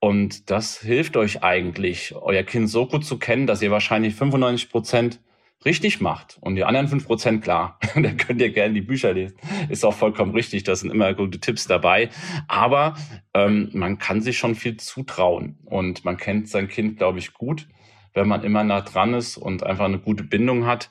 [0.04, 4.68] Und das hilft euch eigentlich, euer Kind so gut zu kennen, dass ihr wahrscheinlich 95
[4.68, 5.20] Prozent
[5.64, 6.36] richtig macht.
[6.42, 9.38] Und die anderen 5 Prozent, klar, da könnt ihr gerne die Bücher lesen.
[9.70, 12.10] Ist auch vollkommen richtig, da sind immer gute Tipps dabei.
[12.48, 12.96] Aber
[13.32, 15.56] ähm, man kann sich schon viel zutrauen.
[15.64, 17.66] Und man kennt sein Kind, glaube ich, gut,
[18.12, 20.90] wenn man immer nah dran ist und einfach eine gute Bindung hat.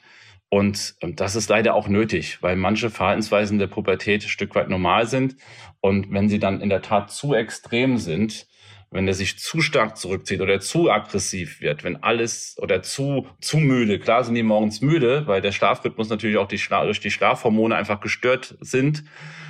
[0.50, 4.70] Und ähm, das ist leider auch nötig, weil manche Verhaltensweisen der Pubertät ein Stück weit
[4.70, 5.36] normal sind.
[5.82, 8.48] Und wenn sie dann in der Tat zu extrem sind,
[8.94, 13.58] wenn er sich zu stark zurückzieht oder zu aggressiv wird, wenn alles oder zu, zu
[13.58, 17.12] müde, klar sind die morgens müde, weil der Schlafrhythmus natürlich auch die Schla durch die
[17.12, 19.04] Schlafhormone einfach gestört sind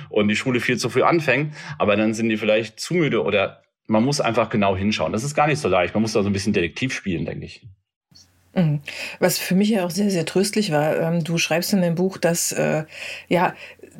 [0.08, 3.62] und die Schule viel zu früh anfängt, aber dann sind die vielleicht zu müde oder
[3.86, 5.12] man muss einfach genau hinschauen.
[5.12, 5.94] Das ist gar nicht so leicht.
[5.94, 7.66] Man muss da so ein bisschen Detektiv spielen, denke ich.
[8.54, 8.80] Mhm.
[9.18, 12.18] Was für mich ja auch sehr, sehr tröstlich war, ähm, du schreibst in deinem Buch,
[12.18, 12.84] dass äh,
[13.28, 13.54] ja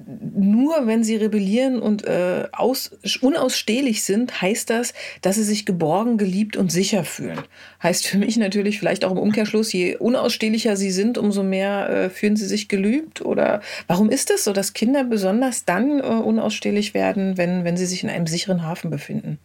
[0.07, 2.91] nur wenn sie rebellieren und äh, aus,
[3.21, 7.41] unausstehlich sind, heißt das, dass sie sich geborgen, geliebt und sicher fühlen.
[7.83, 12.11] Heißt für mich natürlich vielleicht auch im Umkehrschluss, je unausstehlicher sie sind, umso mehr äh,
[12.11, 13.23] fühlen sie sich geliebt.
[13.23, 17.77] Oder warum ist es das so, dass Kinder besonders dann äh, unausstehlich werden, wenn, wenn
[17.77, 19.39] sie sich in einem sicheren Hafen befinden?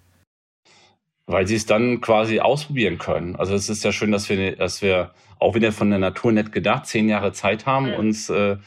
[1.30, 3.36] Weil sie es dann quasi ausprobieren können.
[3.36, 6.52] Also es ist ja schön, dass wir, dass wir auch wieder von der Natur nett
[6.52, 8.58] gedacht, zehn Jahre Zeit haben, uns äh,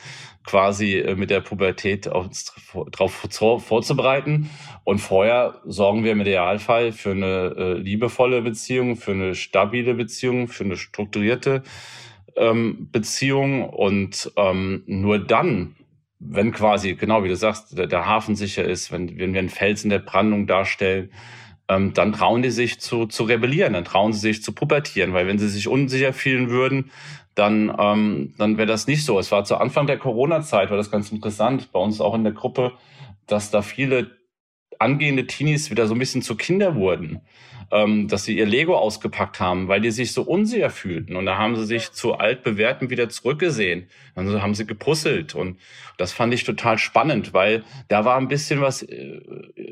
[0.45, 3.13] quasi äh, mit der Pubertät darauf
[3.67, 4.49] vorzubereiten.
[4.85, 10.47] Und vorher sorgen wir im Idealfall für eine äh, liebevolle Beziehung, für eine stabile Beziehung,
[10.47, 11.65] für eine strukturierte
[12.37, 13.69] ähm, Beziehung.
[13.69, 15.75] Und ähm, nur dann,
[16.21, 19.49] wenn quasi, genau wie du sagst, der, der Hafen sicher ist, wenn, wenn wir einen
[19.49, 21.11] Fels in der Brandung darstellen,
[21.69, 25.27] ähm, dann trauen die sich zu, zu rebellieren, dann trauen sie sich zu pubertieren, weil
[25.27, 26.91] wenn sie sich unsicher fühlen würden,
[27.35, 29.19] dann, ähm, dann wäre das nicht so.
[29.19, 32.33] Es war zu Anfang der Corona-Zeit, war das ganz interessant, bei uns auch in der
[32.33, 32.73] Gruppe,
[33.27, 34.11] dass da viele
[34.83, 37.21] angehende Teenies wieder so ein bisschen zu Kinder wurden,
[37.71, 41.17] ähm, dass sie ihr Lego ausgepackt haben, weil die sich so unsicher fühlten.
[41.17, 43.87] Und da haben sie sich zu altbewährten wieder zurückgesehen.
[44.15, 45.35] Dann haben sie gepuzzelt.
[45.35, 45.59] Und
[45.97, 49.21] das fand ich total spannend, weil da war ein bisschen was äh,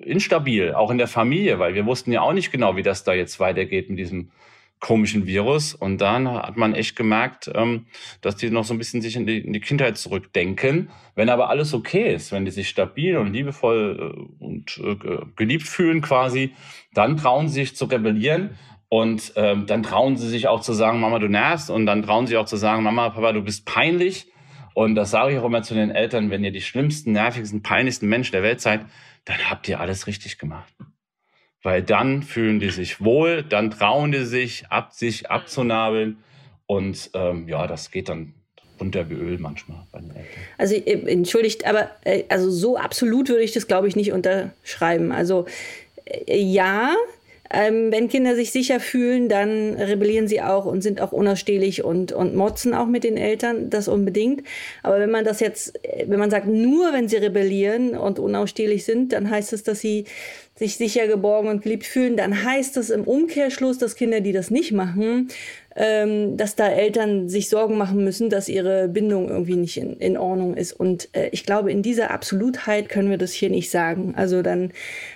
[0.05, 3.12] instabil, auch in der Familie, weil wir wussten ja auch nicht genau, wie das da
[3.12, 4.31] jetzt weitergeht mit diesem
[4.80, 5.74] komischen Virus.
[5.74, 7.86] Und dann hat man echt gemerkt, ähm,
[8.22, 10.90] dass die noch so ein bisschen sich in die, in die Kindheit zurückdenken.
[11.14, 14.96] Wenn aber alles okay ist, wenn die sich stabil und liebevoll äh, und äh,
[15.36, 16.54] geliebt fühlen quasi,
[16.94, 18.58] dann trauen sie sich zu rebellieren.
[18.88, 21.70] Und ähm, dann trauen sie sich auch zu sagen, Mama, du nervst.
[21.70, 24.26] Und dann trauen sie auch zu sagen, Mama, Papa, du bist peinlich.
[24.74, 28.08] Und das sage ich auch immer zu den Eltern, wenn ihr die schlimmsten, nervigsten, peinlichsten
[28.08, 28.86] Menschen der Welt seid,
[29.26, 30.72] dann habt ihr alles richtig gemacht
[31.62, 36.18] weil dann fühlen die sich wohl, dann trauen die sich, ab, sich abzunabeln
[36.66, 38.35] und ähm, ja, das geht dann
[38.81, 40.42] runter wie Öl manchmal bei den Eltern.
[40.57, 45.12] Also äh, entschuldigt, aber äh, also so absolut würde ich das glaube ich nicht unterschreiben.
[45.12, 45.46] Also
[46.07, 46.94] äh, ja,
[47.53, 52.12] ähm, wenn Kinder sich sicher fühlen, dann rebellieren sie auch und sind auch unausstehlich und,
[52.12, 54.44] und motzen auch mit den Eltern, das unbedingt.
[54.85, 59.12] Aber wenn man das jetzt, wenn man sagt, nur wenn sie rebellieren und unausstehlich sind,
[59.12, 60.05] dann heißt es, dass sie
[60.61, 64.51] sich sicher geborgen und geliebt fühlen, dann heißt das im Umkehrschluss, dass Kinder, die das
[64.51, 65.29] nicht machen,
[65.75, 70.18] ähm, dass da Eltern sich Sorgen machen müssen, dass ihre Bindung irgendwie nicht in, in
[70.18, 70.75] Ordnung ist.
[70.75, 74.12] Und äh, ich glaube, in dieser Absolutheit können wir das hier nicht sagen.
[74.18, 74.73] Also dann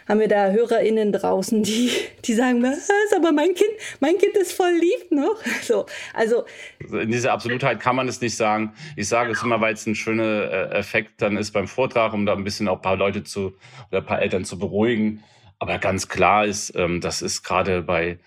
[0.09, 1.91] haben wir da HörerInnen draußen, die,
[2.25, 5.43] die sagen, was, aber mein Kind, mein Kind ist voll lieb noch.
[5.65, 6.45] So, also
[6.91, 8.73] in dieser Absolutheit kann man es nicht sagen.
[8.97, 12.25] Ich sage es immer, weil es ein schöner äh, Effekt dann ist beim Vortrag, um
[12.25, 13.55] da ein bisschen auch ein paar Leute zu
[13.91, 15.23] oder ein paar Eltern zu beruhigen
[15.64, 18.18] aber ganz klar ist, ähm, das ist gerade bei,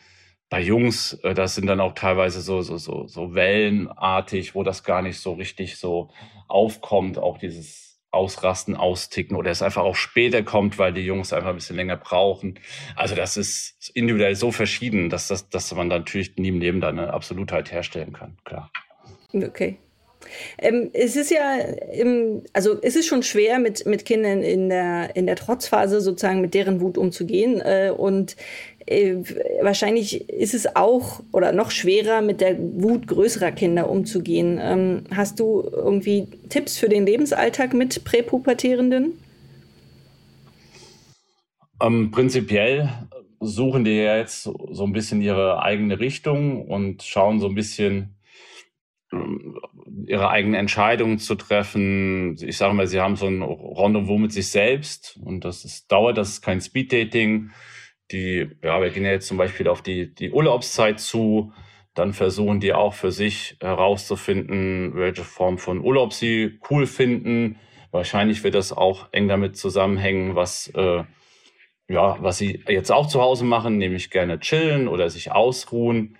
[0.50, 4.84] bei Jungs, äh, das sind dann auch teilweise so, so, so, so wellenartig, wo das
[4.84, 6.10] gar nicht so richtig so
[6.47, 11.50] aufkommt, auch dieses Ausrasten, Austicken oder es einfach auch später kommt, weil die Jungs einfach
[11.50, 12.60] ein bisschen länger brauchen.
[12.95, 16.89] Also das ist individuell so verschieden, dass, das, dass man natürlich nie im Leben da
[16.89, 18.71] eine Absolutheit herstellen kann, klar.
[19.32, 19.78] Okay.
[20.58, 21.58] Ähm, es ist ja,
[21.94, 26.42] im, also es ist schon schwer, mit, mit Kindern in der, in der Trotzphase sozusagen
[26.42, 27.62] mit deren Wut umzugehen.
[27.62, 28.36] Äh, und
[28.86, 29.18] äh,
[29.62, 34.60] wahrscheinlich ist es auch oder noch schwerer, mit der Wut größerer Kinder umzugehen.
[34.62, 39.14] Ähm, hast du irgendwie Tipps für den Lebensalltag mit Präpubertierenden?
[41.82, 42.90] Ähm, prinzipiell
[43.40, 48.17] suchen die jetzt so ein bisschen ihre eigene Richtung und schauen so ein bisschen,
[50.06, 52.36] ihre eigenen Entscheidungen zu treffen.
[52.41, 56.17] Ich sage mal, sie haben so ein Rendezvous mit sich selbst und das ist, dauert,
[56.17, 57.52] das ist kein Speeddating.
[58.12, 61.54] Die, ja, wir gehen ja jetzt zum Beispiel auf die, die Urlaubszeit zu.
[61.93, 67.58] Dann versuchen die auch für sich herauszufinden, welche Form von Urlaub sie cool finden.
[67.91, 71.04] Wahrscheinlich wird das auch eng damit zusammenhängen, was, äh,
[71.89, 76.17] ja, was sie jetzt auch zu Hause machen, nämlich gerne chillen oder sich ausruhen.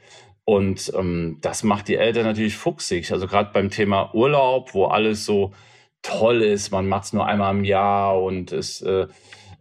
[0.50, 3.12] Und ähm, das macht die Eltern natürlich fuchsig.
[3.12, 5.52] Also gerade beim Thema Urlaub, wo alles so
[6.02, 9.08] toll ist, man macht es nur einmal im Jahr und es, äh,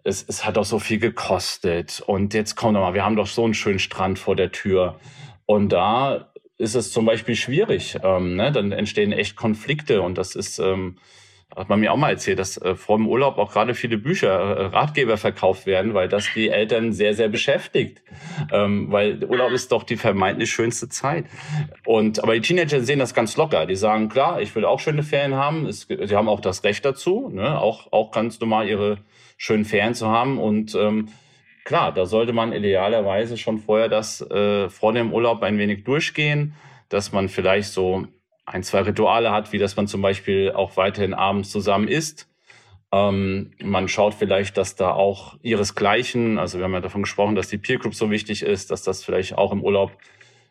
[0.04, 2.04] es, es hat auch so viel gekostet.
[2.06, 5.00] Und jetzt komm doch mal, wir haben doch so einen schönen Strand vor der Tür.
[5.44, 7.96] Und da ist es zum Beispiel schwierig.
[8.04, 8.52] Ähm, ne?
[8.52, 10.98] Dann entstehen echt Konflikte und das ist ähm,
[11.54, 14.28] hat man mir auch mal erzählt, dass äh, vor dem Urlaub auch gerade viele Bücher,
[14.28, 18.02] äh, Ratgeber verkauft werden, weil das die Eltern sehr, sehr beschäftigt.
[18.52, 21.26] Ähm, weil Urlaub ist doch die vermeintlich schönste Zeit.
[21.86, 23.64] Und aber die Teenager sehen das ganz locker.
[23.66, 25.66] Die sagen, klar, ich will auch schöne Ferien haben.
[25.66, 27.58] Es, sie haben auch das Recht dazu, ne?
[27.58, 28.98] auch, auch ganz normal ihre
[29.38, 30.38] schönen Ferien zu haben.
[30.38, 31.08] Und ähm,
[31.64, 36.54] klar, da sollte man idealerweise schon vorher das äh, vor dem Urlaub ein wenig durchgehen,
[36.88, 38.08] dass man vielleicht so
[38.46, 42.28] ein, zwei Rituale hat, wie dass man zum Beispiel auch weiterhin abends zusammen isst.
[42.92, 47.48] Ähm, man schaut vielleicht, dass da auch ihresgleichen, also wir haben ja davon gesprochen, dass
[47.48, 49.92] die Peer Group so wichtig ist, dass das vielleicht auch im Urlaub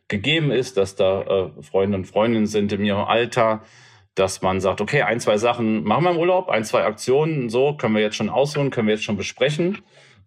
[0.10, 3.64] gegeben ist, dass da äh, Freunde und Freundinnen sind in ihrem Alter,
[4.14, 7.76] dass man sagt, okay, ein, zwei Sachen machen wir im Urlaub, ein, zwei Aktionen, so
[7.76, 9.80] können wir jetzt schon ausholen, können wir jetzt schon besprechen.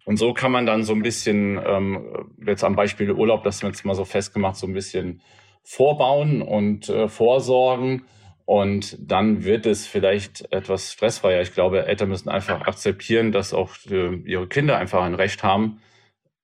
[0.05, 3.69] Und so kann man dann so ein bisschen, ähm, jetzt am Beispiel Urlaub, das wir
[3.69, 5.21] jetzt mal so festgemacht, so ein bisschen
[5.63, 8.03] vorbauen und äh, vorsorgen.
[8.45, 11.41] Und dann wird es vielleicht etwas stressfreier.
[11.41, 15.81] Ich glaube, Eltern müssen einfach akzeptieren, dass auch äh, ihre Kinder einfach ein Recht haben,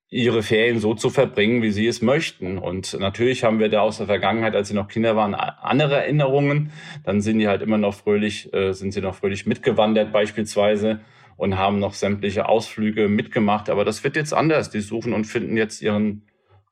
[0.10, 2.60] ihre Ferien so zu verbringen, wie sie es möchten.
[2.60, 6.72] Und natürlich haben wir da aus der Vergangenheit, als sie noch Kinder waren, andere Erinnerungen.
[7.04, 11.00] Dann sind die halt immer noch fröhlich, äh, sind sie noch fröhlich mitgewandert beispielsweise
[11.38, 13.70] und haben noch sämtliche Ausflüge mitgemacht.
[13.70, 14.70] Aber das wird jetzt anders.
[14.70, 16.22] Die suchen und finden jetzt ihren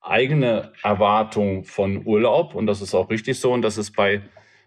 [0.04, 2.56] eigene Erwartung von Urlaub.
[2.56, 3.52] Und das ist auch richtig so.
[3.52, 4.22] Und das ist bei,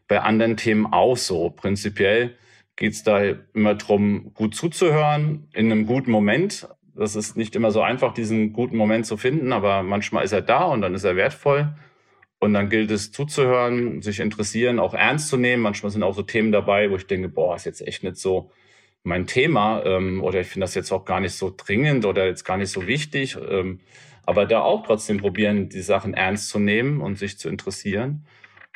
[0.09, 1.51] bei anderen Themen auch so.
[1.51, 2.37] Prinzipiell
[2.77, 3.23] geht es da
[3.55, 6.69] immer darum, gut zuzuhören, in einem guten Moment.
[6.95, 10.43] Das ist nicht immer so einfach, diesen guten Moment zu finden, aber manchmal ist er
[10.43, 11.75] da und dann ist er wertvoll.
[12.39, 15.63] Und dann gilt es zuzuhören, sich interessieren, auch ernst zu nehmen.
[15.63, 18.51] Manchmal sind auch so Themen dabei, wo ich denke, boah, ist jetzt echt nicht so
[19.03, 22.45] mein Thema ähm, oder ich finde das jetzt auch gar nicht so dringend oder jetzt
[22.45, 23.39] gar nicht so wichtig.
[23.49, 23.81] Ähm,
[24.27, 28.27] aber da auch trotzdem probieren, die Sachen ernst zu nehmen und sich zu interessieren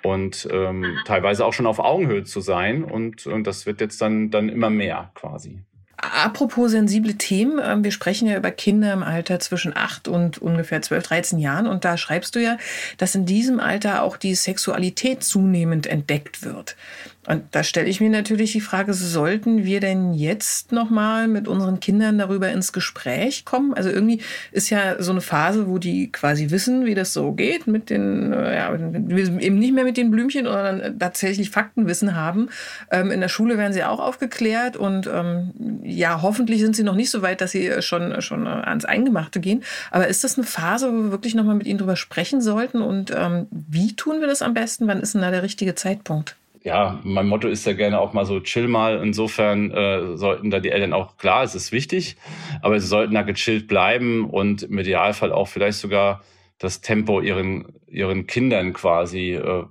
[0.02, 2.84] und ähm, teilweise auch schon auf Augenhöhe zu sein.
[2.84, 5.60] Und, und das wird jetzt dann, dann immer mehr quasi.
[5.96, 10.80] Apropos sensible Themen, ähm, wir sprechen ja über Kinder im Alter zwischen 8 und ungefähr
[10.80, 11.66] 12, 13 Jahren.
[11.66, 12.56] Und da schreibst du ja,
[12.96, 16.76] dass in diesem Alter auch die Sexualität zunehmend entdeckt wird.
[17.30, 21.78] Und da stelle ich mir natürlich die Frage, sollten wir denn jetzt nochmal mit unseren
[21.78, 23.72] Kindern darüber ins Gespräch kommen?
[23.72, 27.68] Also irgendwie ist ja so eine Phase, wo die quasi wissen, wie das so geht
[27.68, 32.48] mit den, äh, ja, eben nicht mehr mit den Blümchen, sondern tatsächlich Faktenwissen haben.
[32.90, 35.52] Ähm, in der Schule werden sie auch aufgeklärt und ähm,
[35.84, 39.62] ja, hoffentlich sind sie noch nicht so weit, dass sie schon, schon ans Eingemachte gehen.
[39.92, 42.82] Aber ist das eine Phase, wo wir wirklich nochmal mit ihnen drüber sprechen sollten?
[42.82, 44.88] Und ähm, wie tun wir das am besten?
[44.88, 46.34] Wann ist denn da der richtige Zeitpunkt?
[46.62, 49.02] Ja, mein Motto ist ja gerne auch mal so chill mal.
[49.02, 52.16] Insofern äh, sollten da die Eltern auch, klar, es ist wichtig,
[52.60, 56.22] aber sie sollten da gechillt bleiben und im Idealfall auch vielleicht sogar
[56.58, 59.64] das Tempo ihren, ihren Kindern quasi äh,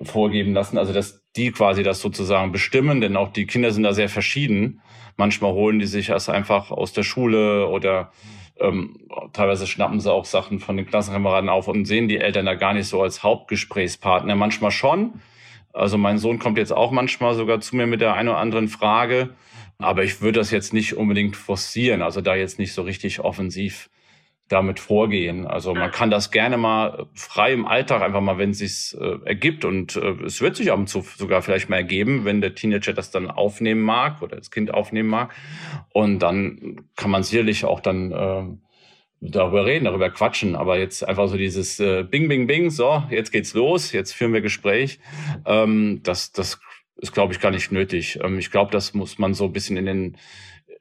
[0.00, 0.78] vorgeben lassen.
[0.78, 4.80] Also dass die quasi das sozusagen bestimmen, denn auch die Kinder sind da sehr verschieden.
[5.16, 8.12] Manchmal holen die sich erst einfach aus der Schule oder
[8.60, 12.54] ähm, teilweise schnappen sie auch Sachen von den Klassenkameraden auf und sehen die Eltern da
[12.54, 14.36] gar nicht so als Hauptgesprächspartner.
[14.36, 15.20] Manchmal schon,
[15.72, 18.68] also mein Sohn kommt jetzt auch manchmal sogar zu mir mit der einen oder anderen
[18.68, 19.30] Frage,
[19.78, 23.90] aber ich würde das jetzt nicht unbedingt forcieren, also da jetzt nicht so richtig offensiv
[24.48, 25.46] damit vorgehen.
[25.46, 29.18] Also man kann das gerne mal frei im Alltag einfach mal, wenn es sich äh,
[29.24, 32.54] ergibt und äh, es wird sich ab und zu sogar vielleicht mal ergeben, wenn der
[32.54, 35.34] Teenager das dann aufnehmen mag oder das Kind aufnehmen mag
[35.90, 38.42] und dann kann man sicherlich auch dann äh,
[39.22, 43.30] darüber reden, darüber quatschen, aber jetzt einfach so dieses äh, Bing, Bing, Bing, so, jetzt
[43.30, 44.98] geht's los, jetzt führen wir Gespräch,
[45.46, 46.60] ähm, das, das
[46.96, 48.18] ist, glaube ich, gar nicht nötig.
[48.22, 50.16] Ähm, ich glaube, das muss man so ein bisschen in den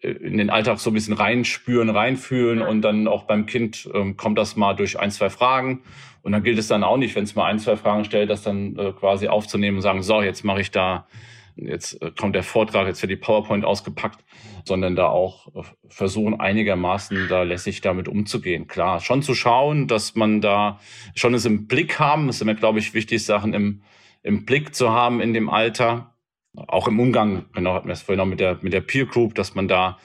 [0.01, 4.17] äh, in den Alltag so ein bisschen reinspüren, reinfühlen und dann auch beim Kind ähm,
[4.17, 5.83] kommt das mal durch ein, zwei Fragen.
[6.23, 8.43] Und dann gilt es dann auch nicht, wenn es mal ein, zwei Fragen stellt, das
[8.43, 11.07] dann äh, quasi aufzunehmen und sagen, so, jetzt mache ich da
[11.55, 14.23] jetzt äh, kommt der Vortrag, jetzt wird die PowerPoint ausgepackt,
[14.65, 18.67] sondern da auch äh, versuchen einigermaßen da lässig damit umzugehen.
[18.67, 20.79] Klar, schon zu schauen, dass man da
[21.15, 23.81] schon es im Blick haben, ist immer, glaube ich, wichtig, Sachen im,
[24.23, 26.15] im Blick zu haben in dem Alter,
[26.55, 29.35] auch im Umgang, genau, hatten wir es vorhin auch mit der, mit der Peer Group,
[29.35, 29.97] dass man da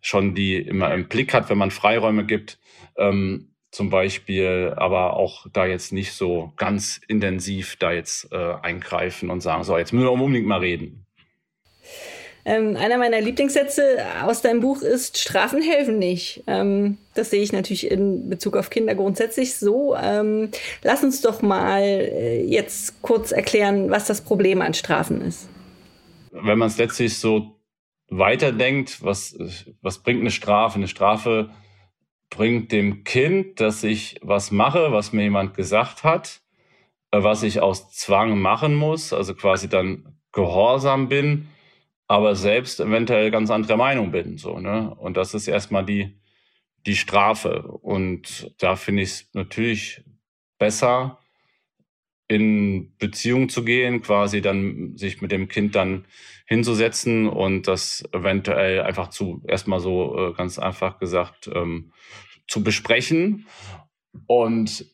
[0.00, 2.58] schon die immer im Blick hat, wenn man Freiräume gibt.
[2.96, 9.30] Ähm, zum Beispiel, aber auch da jetzt nicht so ganz intensiv da jetzt äh, eingreifen
[9.30, 11.06] und sagen, so, jetzt müssen wir unbedingt mal reden.
[12.44, 16.42] Ähm, einer meiner Lieblingssätze aus deinem Buch ist, Strafen helfen nicht.
[16.46, 19.94] Ähm, das sehe ich natürlich in Bezug auf Kinder grundsätzlich so.
[19.94, 20.50] Ähm,
[20.82, 25.48] lass uns doch mal äh, jetzt kurz erklären, was das Problem an Strafen ist.
[26.32, 27.60] Wenn man es letztlich so
[28.08, 29.36] weiterdenkt, was,
[29.82, 30.76] was bringt eine Strafe?
[30.76, 31.50] Eine Strafe
[32.30, 36.40] bringt dem Kind, dass ich was mache, was mir jemand gesagt hat,
[37.10, 41.48] äh, was ich aus Zwang machen muss, also quasi dann gehorsam bin,
[42.06, 44.38] aber selbst eventuell ganz anderer Meinung bin.
[44.38, 44.94] So, ne?
[44.94, 46.18] Und das ist erstmal die,
[46.86, 47.62] die Strafe.
[47.62, 50.02] Und da finde ich es natürlich
[50.58, 51.18] besser,
[52.30, 56.06] in Beziehung zu gehen, quasi dann sich mit dem Kind dann
[56.50, 61.92] hinzusetzen und das eventuell einfach zu, erstmal so äh, ganz einfach gesagt, ähm,
[62.48, 63.46] zu besprechen
[64.26, 64.84] und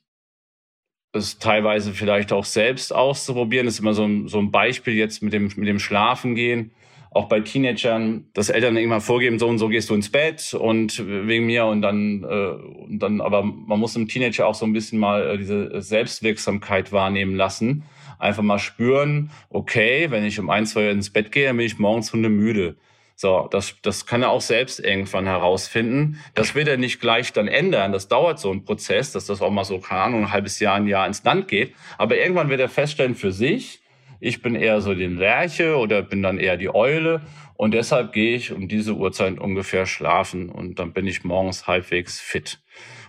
[1.12, 3.64] es teilweise vielleicht auch selbst auszuprobieren.
[3.64, 6.72] Das ist immer so ein, so ein Beispiel jetzt mit dem, mit dem Schlafen gehen
[7.16, 11.02] auch bei Teenagern, dass Eltern irgendwann vorgeben, so und so gehst du ins Bett und
[11.06, 12.50] wegen mir und dann, äh,
[12.86, 16.92] und dann, aber man muss im Teenager auch so ein bisschen mal äh, diese Selbstwirksamkeit
[16.92, 17.84] wahrnehmen lassen.
[18.18, 21.66] Einfach mal spüren, okay, wenn ich um ein, zwei Uhr ins Bett gehe, dann bin
[21.66, 22.76] ich morgens hundemüde.
[23.18, 26.20] So, das, das kann er auch selbst irgendwann herausfinden.
[26.34, 27.92] Das wird er nicht gleich dann ändern.
[27.92, 30.74] Das dauert so ein Prozess, dass das auch mal so, keine Ahnung, ein halbes Jahr,
[30.74, 31.74] ein Jahr ins Land geht.
[31.96, 33.80] Aber irgendwann wird er feststellen für sich,
[34.20, 37.22] ich bin eher so den Lerche oder bin dann eher die Eule.
[37.54, 42.20] Und deshalb gehe ich um diese Uhrzeit ungefähr schlafen und dann bin ich morgens halbwegs
[42.20, 42.60] fit.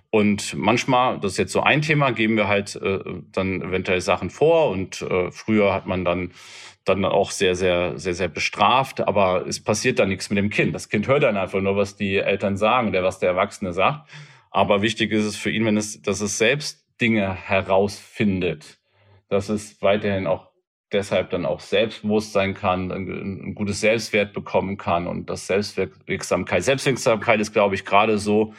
[0.09, 2.99] Und manchmal, das ist jetzt so ein Thema, geben wir halt äh,
[3.31, 4.69] dann eventuell Sachen vor.
[4.69, 6.31] Und äh, früher hat man dann
[6.87, 10.73] dann auch sehr, sehr, sehr, sehr bestraft, aber es passiert dann nichts mit dem Kind.
[10.73, 14.09] Das Kind hört dann einfach nur, was die Eltern sagen oder was der Erwachsene sagt.
[14.51, 18.79] Aber wichtig ist es für ihn, wenn es, dass es selbst Dinge herausfindet,
[19.29, 20.47] dass es weiterhin auch
[20.93, 23.07] deshalb dann auch selbstbewusst sein kann, ein,
[23.49, 26.63] ein gutes Selbstwert bekommen kann und das Selbstwirksamkeit.
[26.63, 28.53] Selbstwirksamkeit ist, glaube ich, gerade so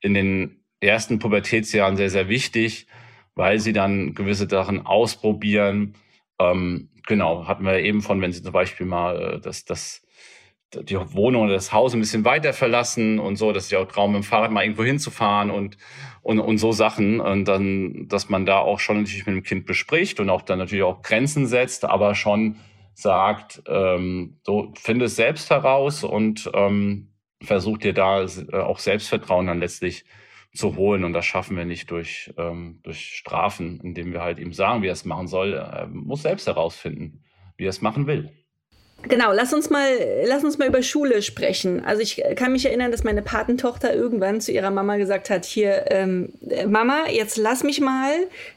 [0.00, 2.86] in den ersten Pubertätsjahren sehr, sehr wichtig,
[3.34, 5.94] weil sie dann gewisse Sachen ausprobieren.
[6.38, 10.02] Ähm, genau, hatten wir eben von, wenn sie zum Beispiel mal äh, das, das,
[10.74, 14.12] die Wohnung oder das Haus ein bisschen weiter verlassen und so, dass sie auch trauen,
[14.12, 15.78] mit dem Fahrrad mal irgendwo hinzufahren und,
[16.22, 17.20] und, und so Sachen.
[17.20, 20.58] Und dann, dass man da auch schon natürlich mit dem Kind bespricht und auch dann
[20.58, 22.56] natürlich auch Grenzen setzt, aber schon
[22.94, 29.46] sagt, ähm, so finde es selbst heraus und ähm, versucht dir da äh, auch Selbstvertrauen
[29.46, 30.04] dann letztlich
[30.58, 31.04] zu holen.
[31.04, 34.88] Und das schaffen wir nicht durch, ähm, durch Strafen, indem wir halt ihm sagen, wie
[34.88, 35.54] er es machen soll.
[35.54, 37.22] Er muss selbst herausfinden,
[37.56, 38.30] wie er es machen will.
[39.02, 39.86] Genau, lass uns mal,
[40.26, 41.84] lass uns mal über Schule sprechen.
[41.84, 45.84] Also ich kann mich erinnern, dass meine Patentochter irgendwann zu ihrer Mama gesagt hat: Hier,
[45.90, 46.32] ähm,
[46.66, 48.12] Mama, jetzt lass mich mal,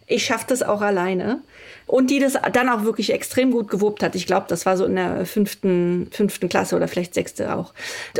[0.08, 1.44] ich schaffe das auch alleine
[1.92, 4.16] und die das dann auch wirklich extrem gut gewuppt hat.
[4.16, 7.74] Ich glaube, das war so in der fünften, fünften Klasse oder vielleicht sechste auch.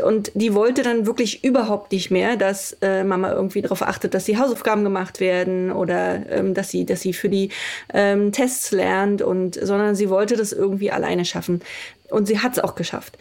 [0.04, 4.24] Und die wollte dann wirklich überhaupt nicht mehr, dass äh, Mama irgendwie darauf achtet, dass
[4.24, 7.48] die Hausaufgaben gemacht werden oder ähm, dass sie, dass sie für die
[7.94, 11.62] ähm, Tests lernt und, sondern sie wollte das irgendwie alleine schaffen.
[12.10, 13.16] Und sie hat es auch geschafft.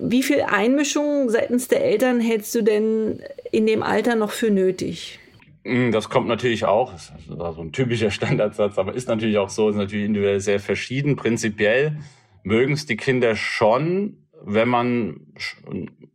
[0.00, 3.20] Wie viel Einmischung seitens der Eltern hältst du denn
[3.52, 5.20] in dem Alter noch für nötig?
[5.64, 9.48] Hm, das kommt natürlich auch, das ist so ein typischer Standardsatz, aber ist natürlich auch
[9.48, 11.16] so, ist natürlich individuell sehr verschieden.
[11.16, 11.98] Prinzipiell
[12.42, 15.20] mögen es die Kinder schon, wenn man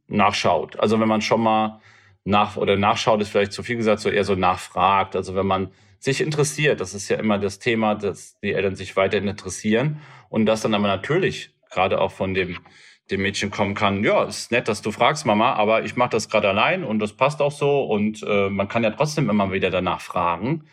[0.07, 0.79] nachschaut.
[0.79, 1.81] Also wenn man schon mal
[2.23, 5.15] nach oder nachschaut, ist vielleicht zu viel gesagt, so eher so nachfragt.
[5.15, 8.95] Also wenn man sich interessiert, das ist ja immer das Thema, dass die Eltern sich
[8.95, 12.57] weiterhin interessieren und das dann aber natürlich gerade auch von dem
[13.11, 16.29] dem Mädchen kommen kann, ja, ist nett, dass du fragst, Mama, aber ich mache das
[16.29, 19.69] gerade allein und das passt auch so und äh, man kann ja trotzdem immer wieder
[19.69, 20.65] danach fragen,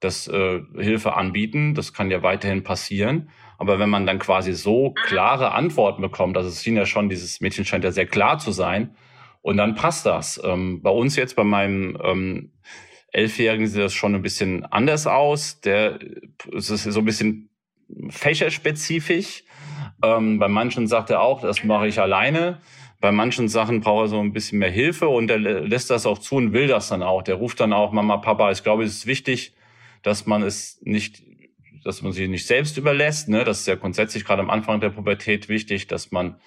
[0.00, 3.30] das äh, Hilfe anbieten, das kann ja weiterhin passieren.
[3.60, 7.40] Aber wenn man dann quasi so klare Antworten bekommt, also es schien ja schon, dieses
[7.40, 8.94] Mädchen scheint ja sehr klar zu sein,
[9.42, 10.40] und dann passt das.
[10.44, 12.52] Ähm, bei uns jetzt, bei meinem ähm,
[13.12, 15.60] Elfjährigen sieht das schon ein bisschen anders aus.
[15.60, 15.98] Der
[16.54, 17.50] es ist so ein bisschen
[18.10, 19.44] fächerspezifisch.
[20.02, 22.58] Ähm, bei manchen sagt er auch, das mache ich alleine.
[23.00, 26.18] Bei manchen Sachen braucht er so ein bisschen mehr Hilfe und er lässt das auch
[26.18, 27.22] zu und will das dann auch.
[27.22, 28.50] Der ruft dann auch Mama, Papa.
[28.50, 29.52] Ich glaube, es ist wichtig,
[30.02, 31.22] dass man es nicht,
[31.84, 33.28] dass man sie nicht selbst überlässt.
[33.28, 33.44] Ne?
[33.44, 36.40] Das ist ja grundsätzlich gerade am Anfang der Pubertät wichtig, dass man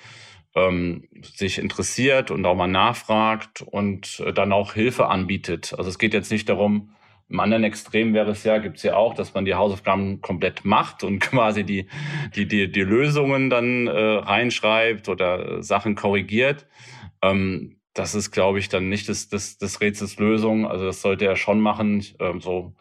[0.55, 5.73] ähm, sich interessiert und auch mal nachfragt und äh, dann auch Hilfe anbietet.
[5.77, 6.93] Also es geht jetzt nicht darum,
[7.31, 10.65] im anderen Extrem wäre es ja, gibt es ja auch, dass man die Hausaufgaben komplett
[10.65, 11.87] macht und quasi die,
[12.35, 16.67] die, die, die Lösungen dann äh, reinschreibt oder Sachen korrigiert.
[17.21, 20.67] Ähm, das ist, glaube ich, dann nicht das, das, das Rätsels Lösung.
[20.67, 22.05] Also das sollte er schon machen.
[22.19, 22.73] Ähm, so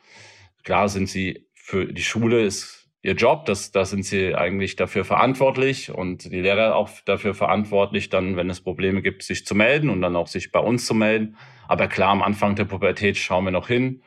[0.64, 5.04] klar sind sie für die Schule ist ihr Job, das, da sind sie eigentlich dafür
[5.04, 9.88] verantwortlich und die Lehrer auch dafür verantwortlich, dann, wenn es Probleme gibt, sich zu melden
[9.88, 11.36] und dann auch sich bei uns zu melden.
[11.66, 14.02] Aber klar, am Anfang der Pubertät schauen wir noch hin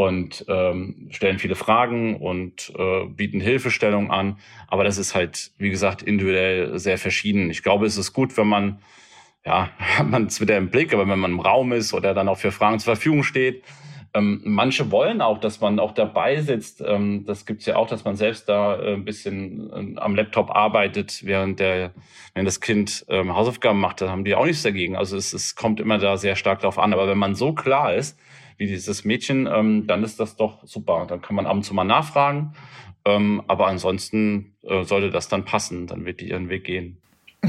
[0.00, 4.38] und ähm, stellen viele Fragen und äh, bieten Hilfestellung an.
[4.66, 7.50] Aber das ist halt, wie gesagt, individuell sehr verschieden.
[7.50, 8.80] Ich glaube, es ist gut, wenn man,
[9.44, 12.28] ja, hat man es wieder im Blick, aber wenn man im Raum ist oder dann
[12.28, 13.62] auch für Fragen zur Verfügung steht.
[14.14, 16.82] Ähm, manche wollen auch, dass man auch dabei sitzt.
[16.84, 20.50] Ähm, das gibt's ja auch, dass man selbst da äh, ein bisschen äh, am Laptop
[20.50, 21.92] arbeitet, während der,
[22.32, 24.96] wenn das Kind ähm, Hausaufgaben macht, da haben die auch nichts dagegen.
[24.96, 26.94] Also es, es kommt immer da sehr stark drauf an.
[26.94, 28.18] Aber wenn man so klar ist,
[28.60, 31.06] wie dieses Mädchen, ähm, dann ist das doch super.
[31.08, 32.52] Dann kann man ab und zu mal nachfragen.
[33.06, 36.98] Ähm, aber ansonsten äh, sollte das dann passen, dann wird die ihren Weg gehen.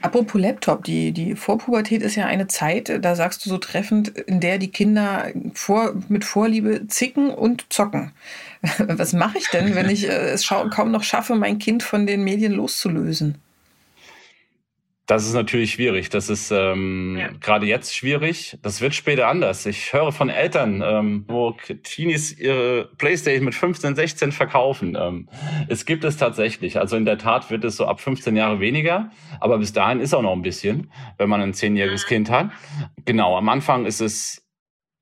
[0.00, 4.40] Apropos Laptop, die, die Vorpubertät ist ja eine Zeit, da sagst du so treffend, in
[4.40, 8.12] der die Kinder vor, mit Vorliebe zicken und zocken.
[8.78, 12.24] Was mache ich denn, wenn ich äh, es kaum noch schaffe, mein Kind von den
[12.24, 13.36] Medien loszulösen?
[15.06, 16.08] Das ist natürlich schwierig.
[16.10, 17.28] Das ist ähm, ja.
[17.40, 18.58] gerade jetzt schwierig.
[18.62, 19.64] Das wird später anders.
[19.64, 21.52] Ich höre von Eltern, ähm, wo
[21.84, 24.96] Teenies ihre Playstation mit 15, 16 verkaufen.
[25.00, 25.28] Ähm,
[25.68, 26.80] es gibt es tatsächlich.
[26.80, 29.10] Also in der Tat wird es so ab 15 Jahre weniger.
[29.38, 32.08] Aber bis dahin ist auch noch ein bisschen, wenn man ein zehnjähriges mhm.
[32.08, 32.50] Kind hat.
[33.04, 34.44] Genau, am Anfang ist es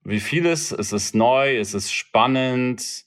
[0.05, 0.71] wie vieles.
[0.71, 3.07] Es ist neu, es ist spannend.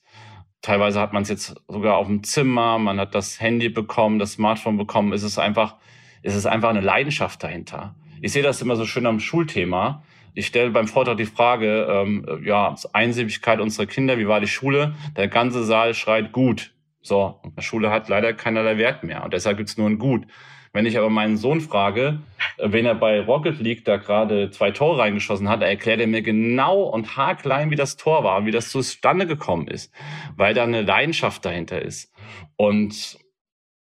[0.62, 2.80] Teilweise hat man es jetzt sogar auf dem Zimmer.
[2.80, 5.12] Man hat das Handy bekommen, das Smartphone bekommen.
[5.12, 5.76] Es ist einfach
[6.22, 7.94] es ist einfach eine Leidenschaft dahinter.
[8.20, 10.02] Ich sehe das immer so schön am Schulthema.
[10.34, 14.94] Ich stelle beim Vortrag die Frage, ähm, ja, Einsilbigkeit unserer Kinder, wie war die Schule?
[15.16, 16.72] Der ganze Saal schreit gut.
[17.00, 20.26] So, Schule hat leider keinerlei Wert mehr und deshalb gibt's nur ein Gut.
[20.72, 22.20] Wenn ich aber meinen Sohn frage,
[22.58, 26.22] äh, wenn er bei Rocket League da gerade zwei Tore reingeschossen hat, erklärt er mir
[26.22, 29.92] genau und haarklein, wie das Tor war, wie das zustande gekommen ist,
[30.36, 32.12] weil da eine Leidenschaft dahinter ist.
[32.56, 33.18] Und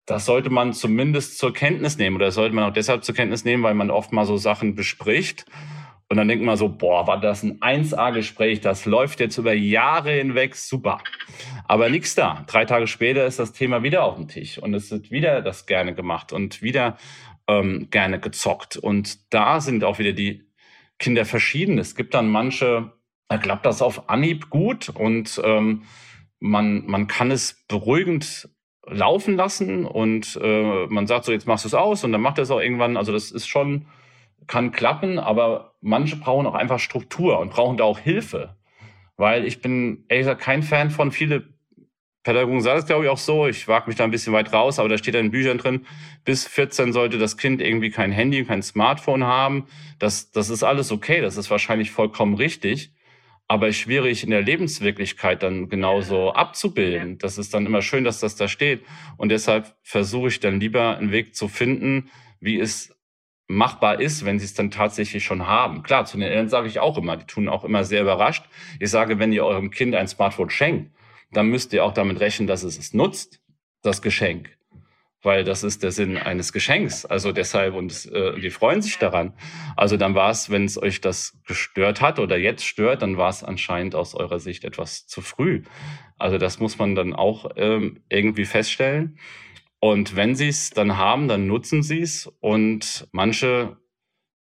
[0.05, 3.45] das sollte man zumindest zur Kenntnis nehmen oder das sollte man auch deshalb zur Kenntnis
[3.45, 5.45] nehmen, weil man oft mal so Sachen bespricht
[6.11, 10.11] und dann denkt man so, boah, war das ein 1A-Gespräch, das läuft jetzt über Jahre
[10.11, 11.01] hinweg, super.
[11.69, 12.43] Aber nichts da.
[12.47, 15.67] Drei Tage später ist das Thema wieder auf dem Tisch und es wird wieder das
[15.67, 16.97] gerne gemacht und wieder
[17.47, 18.75] ähm, gerne gezockt.
[18.75, 20.43] Und da sind auch wieder die
[20.99, 21.77] Kinder verschieden.
[21.77, 22.91] Es gibt dann manche,
[23.29, 25.83] da klappt das auf Anhieb gut und ähm,
[26.41, 28.49] man, man kann es beruhigend
[28.87, 32.37] laufen lassen und äh, man sagt so, jetzt machst du es aus und dann macht
[32.39, 32.97] er es auch irgendwann.
[32.97, 33.85] Also das ist schon,
[34.47, 38.55] kann klappen, aber manche brauchen auch einfach Struktur und brauchen da auch Hilfe.
[39.17, 41.43] Weil ich bin ehrlich gesagt kein Fan von viele
[42.23, 43.47] Pädagogen sagen das, glaube ich, auch so.
[43.47, 45.85] Ich wage mich da ein bisschen weit raus, aber da steht da in Büchern drin,
[46.23, 49.65] bis 14 sollte das Kind irgendwie kein Handy, kein Smartphone haben.
[49.97, 52.91] Das, das ist alles okay, das ist wahrscheinlich vollkommen richtig
[53.51, 57.17] aber schwierig in der Lebenswirklichkeit dann genauso abzubilden.
[57.17, 58.81] Das ist dann immer schön, dass das da steht.
[59.17, 62.95] Und deshalb versuche ich dann lieber einen Weg zu finden, wie es
[63.49, 65.83] machbar ist, wenn sie es dann tatsächlich schon haben.
[65.83, 68.45] Klar, zu den Eltern sage ich auch immer, die tun auch immer sehr überrascht.
[68.79, 70.95] Ich sage, wenn ihr eurem Kind ein Smartphone schenkt,
[71.33, 73.41] dann müsst ihr auch damit rechnen, dass es es nutzt,
[73.81, 74.57] das Geschenk
[75.23, 77.05] weil das ist der Sinn eines Geschenks.
[77.05, 79.33] Also deshalb, und äh, die freuen sich daran.
[79.75, 83.29] Also dann war es, wenn es euch das gestört hat oder jetzt stört, dann war
[83.29, 85.63] es anscheinend aus eurer Sicht etwas zu früh.
[86.17, 89.17] Also das muss man dann auch ähm, irgendwie feststellen.
[89.79, 92.27] Und wenn sie es dann haben, dann nutzen sie es.
[92.39, 93.77] Und manche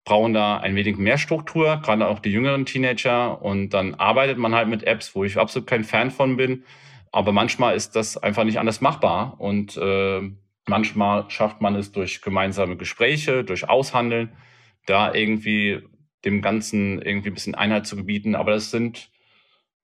[0.04, 3.42] brauchen da ein wenig mehr Struktur, gerade auch die jüngeren Teenager.
[3.42, 6.64] Und dann arbeitet man halt mit Apps, wo ich absolut kein Fan von bin.
[7.12, 9.38] Aber manchmal ist das einfach nicht anders machbar.
[9.38, 10.22] Und äh,
[10.68, 14.30] Manchmal schafft man es durch gemeinsame Gespräche, durch Aushandeln,
[14.86, 15.82] da irgendwie
[16.24, 18.34] dem Ganzen irgendwie ein bisschen Einheit zu gebieten.
[18.34, 19.10] Aber das sind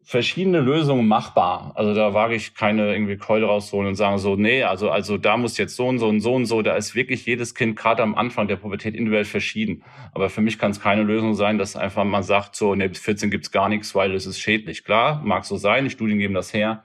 [0.05, 1.73] verschiedene Lösungen machbar.
[1.77, 5.37] Also da wage ich keine irgendwie Keule rausholen und sagen so, nee, also, also da
[5.37, 6.63] muss jetzt so und so und so und so.
[6.63, 9.85] Da ist wirklich jedes Kind gerade am Anfang der Pubertät individuell verschieden.
[10.13, 12.99] Aber für mich kann es keine Lösung sein, dass einfach man sagt so, nee, bis
[12.99, 14.85] 14 gibt's gar nichts, weil es ist schädlich.
[14.85, 16.83] Klar, mag so sein, die Studien geben das her.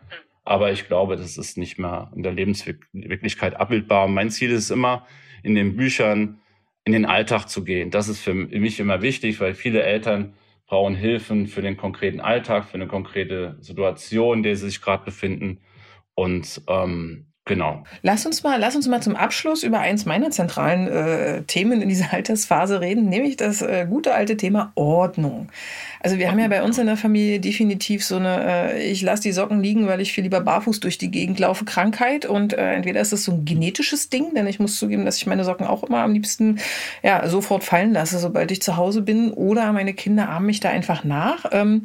[0.47, 4.07] Aber ich glaube, das ist nicht mehr in der Lebenswirklichkeit abbildbar.
[4.07, 5.05] Mein Ziel ist immer,
[5.43, 6.39] in den Büchern
[6.85, 7.91] in den Alltag zu gehen.
[7.91, 10.35] Das ist für mich immer wichtig, weil viele Eltern
[10.65, 15.03] brauchen Hilfen für den konkreten Alltag, für eine konkrete Situation, in der sie sich gerade
[15.03, 15.59] befinden.
[16.15, 17.83] Und ähm, Genau.
[18.03, 21.89] Lass uns mal, lass uns mal zum Abschluss über eins meiner zentralen äh, Themen in
[21.89, 25.49] dieser Altersphase reden, nämlich das äh, gute alte Thema Ordnung.
[25.99, 29.23] Also wir haben ja bei uns in der Familie definitiv so eine, äh, ich lasse
[29.23, 32.25] die Socken liegen, weil ich viel lieber barfuß durch die Gegend laufe, Krankheit.
[32.25, 35.25] Und äh, entweder ist es so ein genetisches Ding, denn ich muss zugeben, dass ich
[35.25, 36.59] meine Socken auch immer am liebsten
[37.01, 39.31] ja, sofort fallen lasse, sobald ich zu Hause bin.
[39.31, 41.45] Oder meine Kinder ahmen mich da einfach nach.
[41.51, 41.83] Ähm,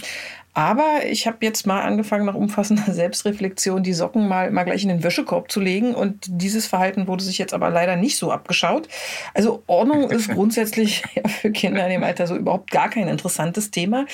[0.54, 4.90] aber ich habe jetzt mal angefangen, nach umfassender Selbstreflexion die Socken mal, mal gleich in
[4.90, 5.94] den Wäschekorb zu legen.
[5.94, 8.88] Und dieses Verhalten wurde sich jetzt aber leider nicht so abgeschaut.
[9.32, 13.70] Also Ordnung ist grundsätzlich ja, für Kinder in dem Alter so überhaupt gar kein interessantes
[13.70, 14.06] Thema.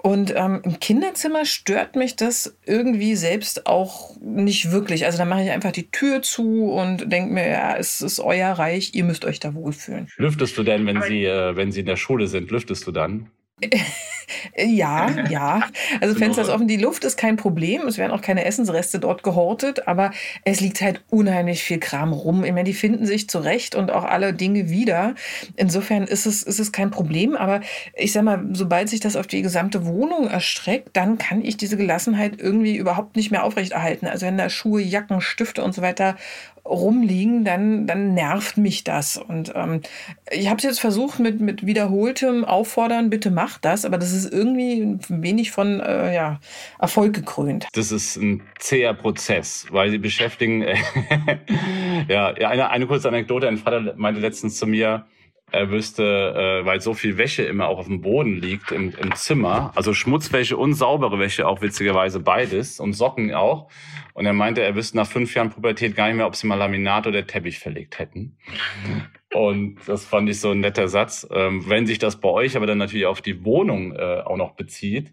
[0.00, 5.06] Und ähm, im Kinderzimmer stört mich das irgendwie selbst auch nicht wirklich.
[5.06, 8.52] Also da mache ich einfach die Tür zu und denke mir, ja, es ist euer
[8.52, 10.08] Reich, ihr müsst euch da wohlfühlen.
[10.16, 13.30] Lüftest du denn, wenn sie, äh, wenn sie in der Schule sind, lüftest du dann?
[14.56, 15.62] Ja, ja.
[16.00, 16.68] Also Fenster ist offen.
[16.68, 17.86] Die Luft ist kein Problem.
[17.86, 20.10] Es werden auch keine Essensreste dort gehortet, aber
[20.44, 22.44] es liegt halt unheimlich viel Kram rum.
[22.44, 25.14] Ich meine, die finden sich zurecht und auch alle Dinge wieder.
[25.56, 27.36] Insofern ist es, ist es kein Problem.
[27.36, 27.60] Aber
[27.94, 31.76] ich sag mal, sobald sich das auf die gesamte Wohnung erstreckt, dann kann ich diese
[31.76, 34.06] Gelassenheit irgendwie überhaupt nicht mehr aufrechterhalten.
[34.06, 36.16] Also wenn da Schuhe, Jacken, Stifte und so weiter
[36.68, 39.16] rumliegen, dann, dann nervt mich das.
[39.16, 39.80] Und ähm,
[40.30, 44.32] ich habe es jetzt versucht mit, mit wiederholtem Auffordern, bitte mach das, aber das ist
[44.32, 46.40] irgendwie wenig von äh, ja,
[46.78, 47.66] Erfolg gekrönt.
[47.72, 50.64] Das ist ein zäher Prozess, weil sie beschäftigen.
[52.08, 53.48] ja, eine, eine kurze Anekdote.
[53.48, 55.06] Ein Vater meinte letztens zu mir,
[55.50, 59.14] er wüsste, äh, weil so viel Wäsche immer auch auf dem Boden liegt im, im
[59.14, 63.70] Zimmer, also Schmutzwäsche und saubere Wäsche auch witzigerweise beides und Socken auch.
[64.14, 66.56] Und er meinte, er wüsste nach fünf Jahren Pubertät gar nicht mehr, ob sie mal
[66.56, 68.36] Laminat oder Teppich verlegt hätten.
[69.32, 71.26] Und das fand ich so ein netter Satz.
[71.30, 74.52] Ähm, wenn sich das bei euch aber dann natürlich auf die Wohnung äh, auch noch
[74.52, 75.12] bezieht.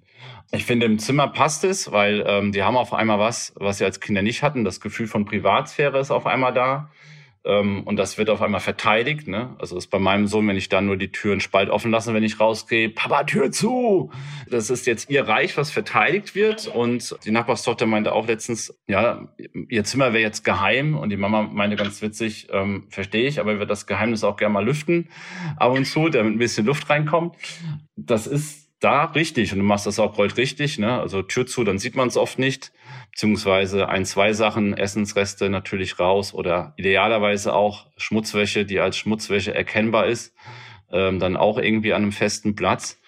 [0.52, 3.86] Ich finde, im Zimmer passt es, weil ähm, die haben auf einmal was, was sie
[3.86, 4.64] als Kinder nicht hatten.
[4.64, 6.90] Das Gefühl von Privatsphäre ist auf einmal da.
[7.46, 9.28] Ähm, und das wird auf einmal verteidigt.
[9.28, 9.56] Ne?
[9.60, 12.24] Also ist bei meinem Sohn, wenn ich da nur die Türen spalt offen lasse, wenn
[12.24, 14.12] ich rausgehe, Papa, Tür zu.
[14.50, 16.68] Das ist jetzt ihr Reich, was verteidigt wird.
[16.68, 19.30] Und die Nachbarstochter meinte auch letztens, ja,
[19.70, 20.98] ihr Zimmer wäre jetzt geheim.
[20.98, 24.38] Und die Mama meinte ganz witzig, ähm, verstehe ich, aber ich würde das Geheimnis auch
[24.38, 25.10] gerne mal lüften
[25.58, 27.36] ab und zu, damit ein bisschen Luft reinkommt.
[27.96, 30.80] Das ist da richtig und du machst das auch gold richtig.
[30.80, 31.00] Ne?
[31.00, 32.72] Also Tür zu, dann sieht man es oft nicht
[33.12, 40.08] beziehungsweise ein, zwei Sachen, Essensreste natürlich raus oder idealerweise auch Schmutzwäsche, die als Schmutzwäsche erkennbar
[40.08, 40.36] ist,
[40.92, 43.00] ähm, dann auch irgendwie an einem festen Platz.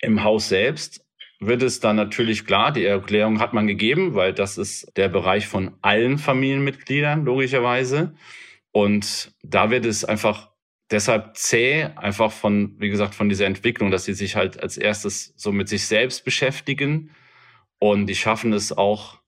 [0.00, 1.04] Im Haus selbst
[1.38, 5.48] wird es dann natürlich klar, die Erklärung hat man gegeben, weil das ist der Bereich
[5.48, 8.14] von allen Familienmitgliedern, logischerweise.
[8.70, 10.50] Und da wird es einfach
[10.90, 15.34] deshalb zäh, einfach von, wie gesagt, von dieser Entwicklung, dass sie sich halt als erstes
[15.36, 17.10] so mit sich selbst beschäftigen
[17.82, 19.18] und die schaffen es auch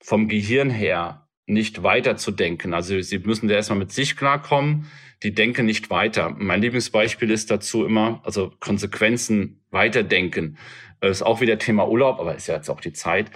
[0.00, 2.72] vom Gehirn her nicht weiterzudenken.
[2.72, 4.86] Also sie müssen da erstmal mit sich klarkommen,
[5.22, 6.30] die denken nicht weiter.
[6.30, 10.56] Mein Lieblingsbeispiel ist dazu immer, also Konsequenzen weiterdenken.
[11.00, 13.30] Das ist auch wieder Thema Urlaub, aber ist ja jetzt auch die Zeit.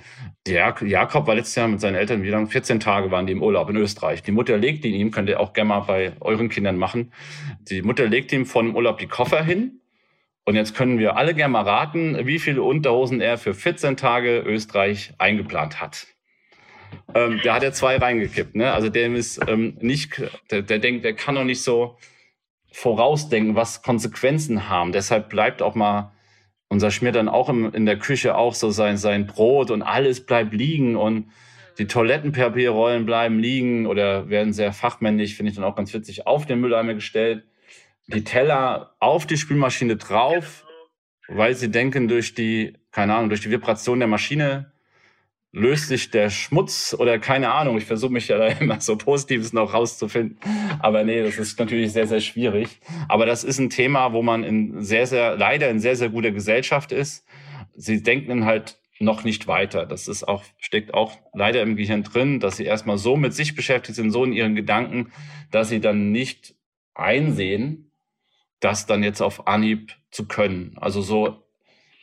[0.47, 2.47] Der Jakob war letztes Jahr mit seinen Eltern, wie lange?
[2.47, 4.23] 14 Tage waren die im Urlaub in Österreich.
[4.23, 7.13] Die Mutter legt ihn ihm, könnt ihr auch gerne mal bei euren Kindern machen.
[7.61, 9.83] Die Mutter legt ihm von dem Urlaub die Koffer hin.
[10.47, 14.39] Und jetzt können wir alle gerne mal raten, wie viele Unterhosen er für 14 Tage
[14.39, 16.07] Österreich eingeplant hat.
[17.17, 18.55] Ähm, der hat ja zwei reingekippt.
[18.55, 18.73] Ne?
[18.73, 20.23] Also der ist ähm, nicht,
[20.53, 21.99] der, der denkt, der kann doch nicht so
[22.71, 24.93] vorausdenken, was Konsequenzen haben.
[24.93, 26.13] Deshalb bleibt auch mal
[26.69, 30.25] unser Schmier dann auch im, in der Küche auch so sein, sein Brot und alles
[30.27, 31.31] bleibt liegen und
[31.79, 36.47] die Toilettenpapierrollen bleiben liegen oder werden sehr fachmännisch, finde ich dann auch ganz witzig, auf
[36.47, 37.45] den Mülleimer gestellt.
[38.09, 40.65] Die Teller auf die Spülmaschine drauf,
[41.29, 44.73] weil sie denken, durch die, keine Ahnung, durch die Vibration der Maschine
[45.57, 47.79] löst sich der Schmutz oder keine Ahnung.
[47.79, 50.39] Ich versuche mich ja da immer so Positives noch rauszufinden.
[50.81, 52.81] Aber nee, das ist natürlich sehr, sehr schwierig.
[53.09, 56.31] Aber das ist ein Thema, wo man in sehr, sehr, leider in sehr, sehr guter
[56.31, 57.27] Gesellschaft ist.
[57.75, 59.87] Sie denken halt noch nicht weiter.
[59.87, 63.55] Das ist auch, steckt auch leider im Gehirn drin, dass sie erstmal so mit sich
[63.55, 65.13] beschäftigt sind, so in ihren Gedanken,
[65.51, 66.55] dass sie dann nicht
[66.95, 67.91] einsehen,
[68.61, 70.77] das dann jetzt auf Anhieb zu können.
[70.81, 71.43] Also so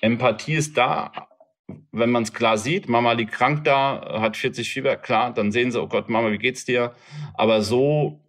[0.01, 1.11] Empathie ist da,
[1.91, 5.71] wenn man es klar sieht, Mama liegt krank da, hat 40 Fieber, klar, dann sehen
[5.71, 6.93] sie, oh Gott, Mama, wie geht's dir?
[7.35, 8.22] Aber so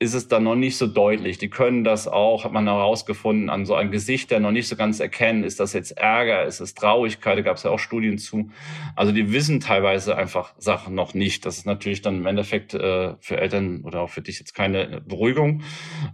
[0.00, 1.38] ist es dann noch nicht so deutlich.
[1.38, 4.76] Die können das auch, hat man herausgefunden, an so einem Gesicht, der noch nicht so
[4.76, 8.16] ganz erkennen, ist das jetzt Ärger, ist es Traurigkeit, da gab es ja auch Studien
[8.16, 8.50] zu.
[8.94, 11.44] Also die wissen teilweise einfach Sachen noch nicht.
[11.44, 15.00] Das ist natürlich dann im Endeffekt äh, für Eltern oder auch für dich jetzt keine
[15.00, 15.62] Beruhigung.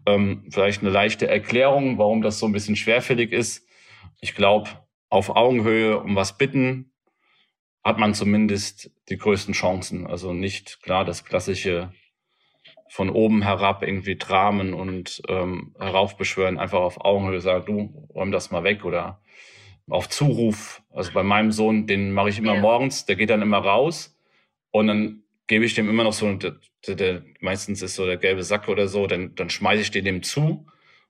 [0.07, 3.67] Ähm, vielleicht eine leichte Erklärung, warum das so ein bisschen schwerfällig ist.
[4.23, 4.71] Ich glaube,
[5.11, 6.91] auf Augenhöhe um was bitten,
[7.85, 10.07] hat man zumindest die größten Chancen.
[10.07, 11.93] Also nicht klar das klassische
[12.89, 18.51] von oben herab irgendwie Dramen und ähm, heraufbeschwören, einfach auf Augenhöhe sagen, du räum das
[18.51, 19.21] mal weg oder
[19.89, 20.83] auf Zuruf.
[20.91, 22.61] Also bei meinem Sohn, den mache ich immer ja.
[22.61, 24.17] morgens, der geht dann immer raus
[24.71, 26.57] und dann gebe ich dem immer noch so, der,
[26.89, 30.23] der, meistens ist so der gelbe Sack oder so, dann, dann schmeiße ich den dem
[30.23, 30.67] zu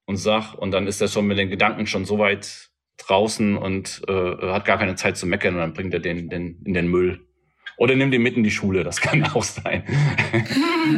[0.06, 4.02] und sag, und dann ist er schon mit den Gedanken schon so weit draußen und
[4.08, 6.88] äh, hat gar keine Zeit zu meckern und dann bringt er den, den in den
[6.88, 7.26] Müll.
[7.76, 9.82] Oder nimm den mit in die Schule, das kann auch sein.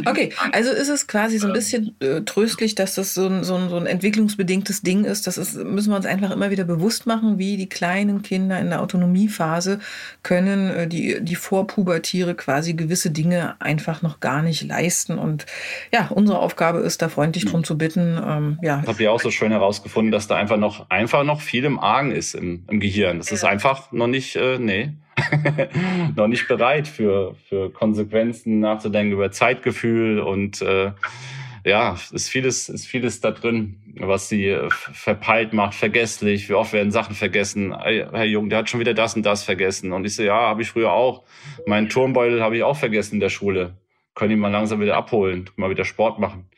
[0.05, 3.55] Okay, also ist es quasi so ein bisschen äh, tröstlich, dass das so ein, so,
[3.55, 5.25] ein, so ein entwicklungsbedingtes Ding ist.
[5.25, 8.69] Das ist, müssen wir uns einfach immer wieder bewusst machen, wie die kleinen Kinder in
[8.69, 9.79] der Autonomiephase
[10.23, 15.17] können äh, die, die Vorpubertiere quasi gewisse Dinge einfach noch gar nicht leisten.
[15.17, 15.45] Und
[15.91, 18.19] ja, unsere Aufgabe ist, da freundlich drum zu bitten.
[18.23, 18.83] Ähm, ja.
[18.85, 22.11] Habt ihr auch so schön herausgefunden, dass da einfach noch, einfach noch viel im Argen
[22.11, 23.17] ist im, im Gehirn.
[23.17, 24.93] Das ist einfach noch nicht, äh, nee
[26.15, 30.91] noch nicht bereit für, für Konsequenzen nachzudenken über Zeitgefühl und äh,
[31.67, 36.47] ja, ist vieles, ist vieles da drin, was sie äh, verpeilt macht, vergesslich.
[36.47, 37.77] Wie oft werden Sachen vergessen?
[37.77, 39.91] Herr Jung, der hat schon wieder das und das vergessen.
[39.91, 41.25] Und ich so, ja, habe ich früher auch.
[41.65, 43.75] Meinen Turmbeutel habe ich auch vergessen in der Schule.
[44.15, 46.49] Können ihn mal langsam wieder abholen, mal wieder Sport machen.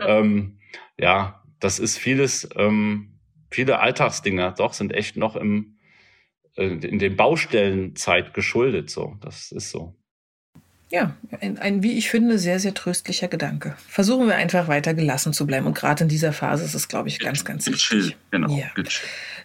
[0.00, 0.58] Ja, ähm,
[0.98, 3.18] ja das ist vieles, ähm,
[3.50, 5.75] viele Alltagsdinger, doch, sind echt noch im,
[6.56, 8.90] in den Baustellenzeit geschuldet.
[8.90, 9.94] So, das ist so.
[10.90, 13.76] ja, ein, ein, wie ich finde, sehr, sehr tröstlicher Gedanke.
[13.88, 15.66] Versuchen wir einfach weiter gelassen zu bleiben.
[15.66, 18.16] Und gerade in dieser Phase ist es, glaube ich, ganz, ganz wichtig.
[18.30, 18.56] Genau.
[18.56, 18.70] Ja.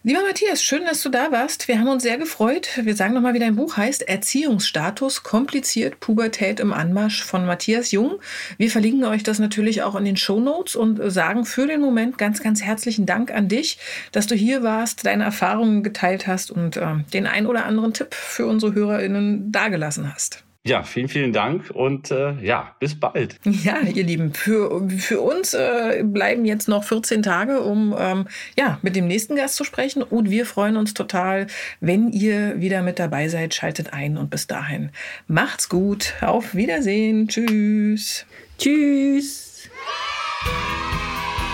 [0.04, 1.68] Lieber Matthias, schön, dass du da warst.
[1.68, 2.70] Wir haben uns sehr gefreut.
[2.82, 4.02] Wir sagen nochmal, wie dein Buch heißt.
[4.02, 8.20] Erziehungsstatus, kompliziert, Pubertät im Anmarsch von Matthias Jung.
[8.58, 12.18] Wir verlinken euch das natürlich auch in den Show Notes und sagen für den Moment
[12.18, 13.78] ganz, ganz herzlichen Dank an dich,
[14.12, 18.16] dass du hier warst, deine Erfahrungen geteilt hast und äh, den ein oder anderen Tipp
[18.16, 20.44] für unsere HörerInnen dargelassen hast.
[20.64, 23.38] Ja, vielen, vielen Dank und äh, ja, bis bald.
[23.64, 28.78] Ja, ihr Lieben, für, für uns äh, bleiben jetzt noch 14 Tage, um ähm, ja,
[28.84, 31.48] mit dem nächsten Gast zu sprechen und wir freuen uns total,
[31.80, 33.56] wenn ihr wieder mit dabei seid.
[33.56, 34.92] Schaltet ein und bis dahin
[35.28, 36.14] macht's gut.
[36.22, 37.28] Auf Wiedersehen.
[37.28, 38.26] Tschüss.
[38.60, 39.68] Tschüss.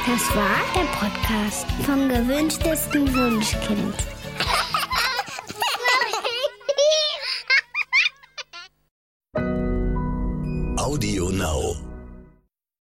[0.06, 4.17] Das war der Podcast vom gewünschtesten Wunschkind.
[11.38, 11.87] now.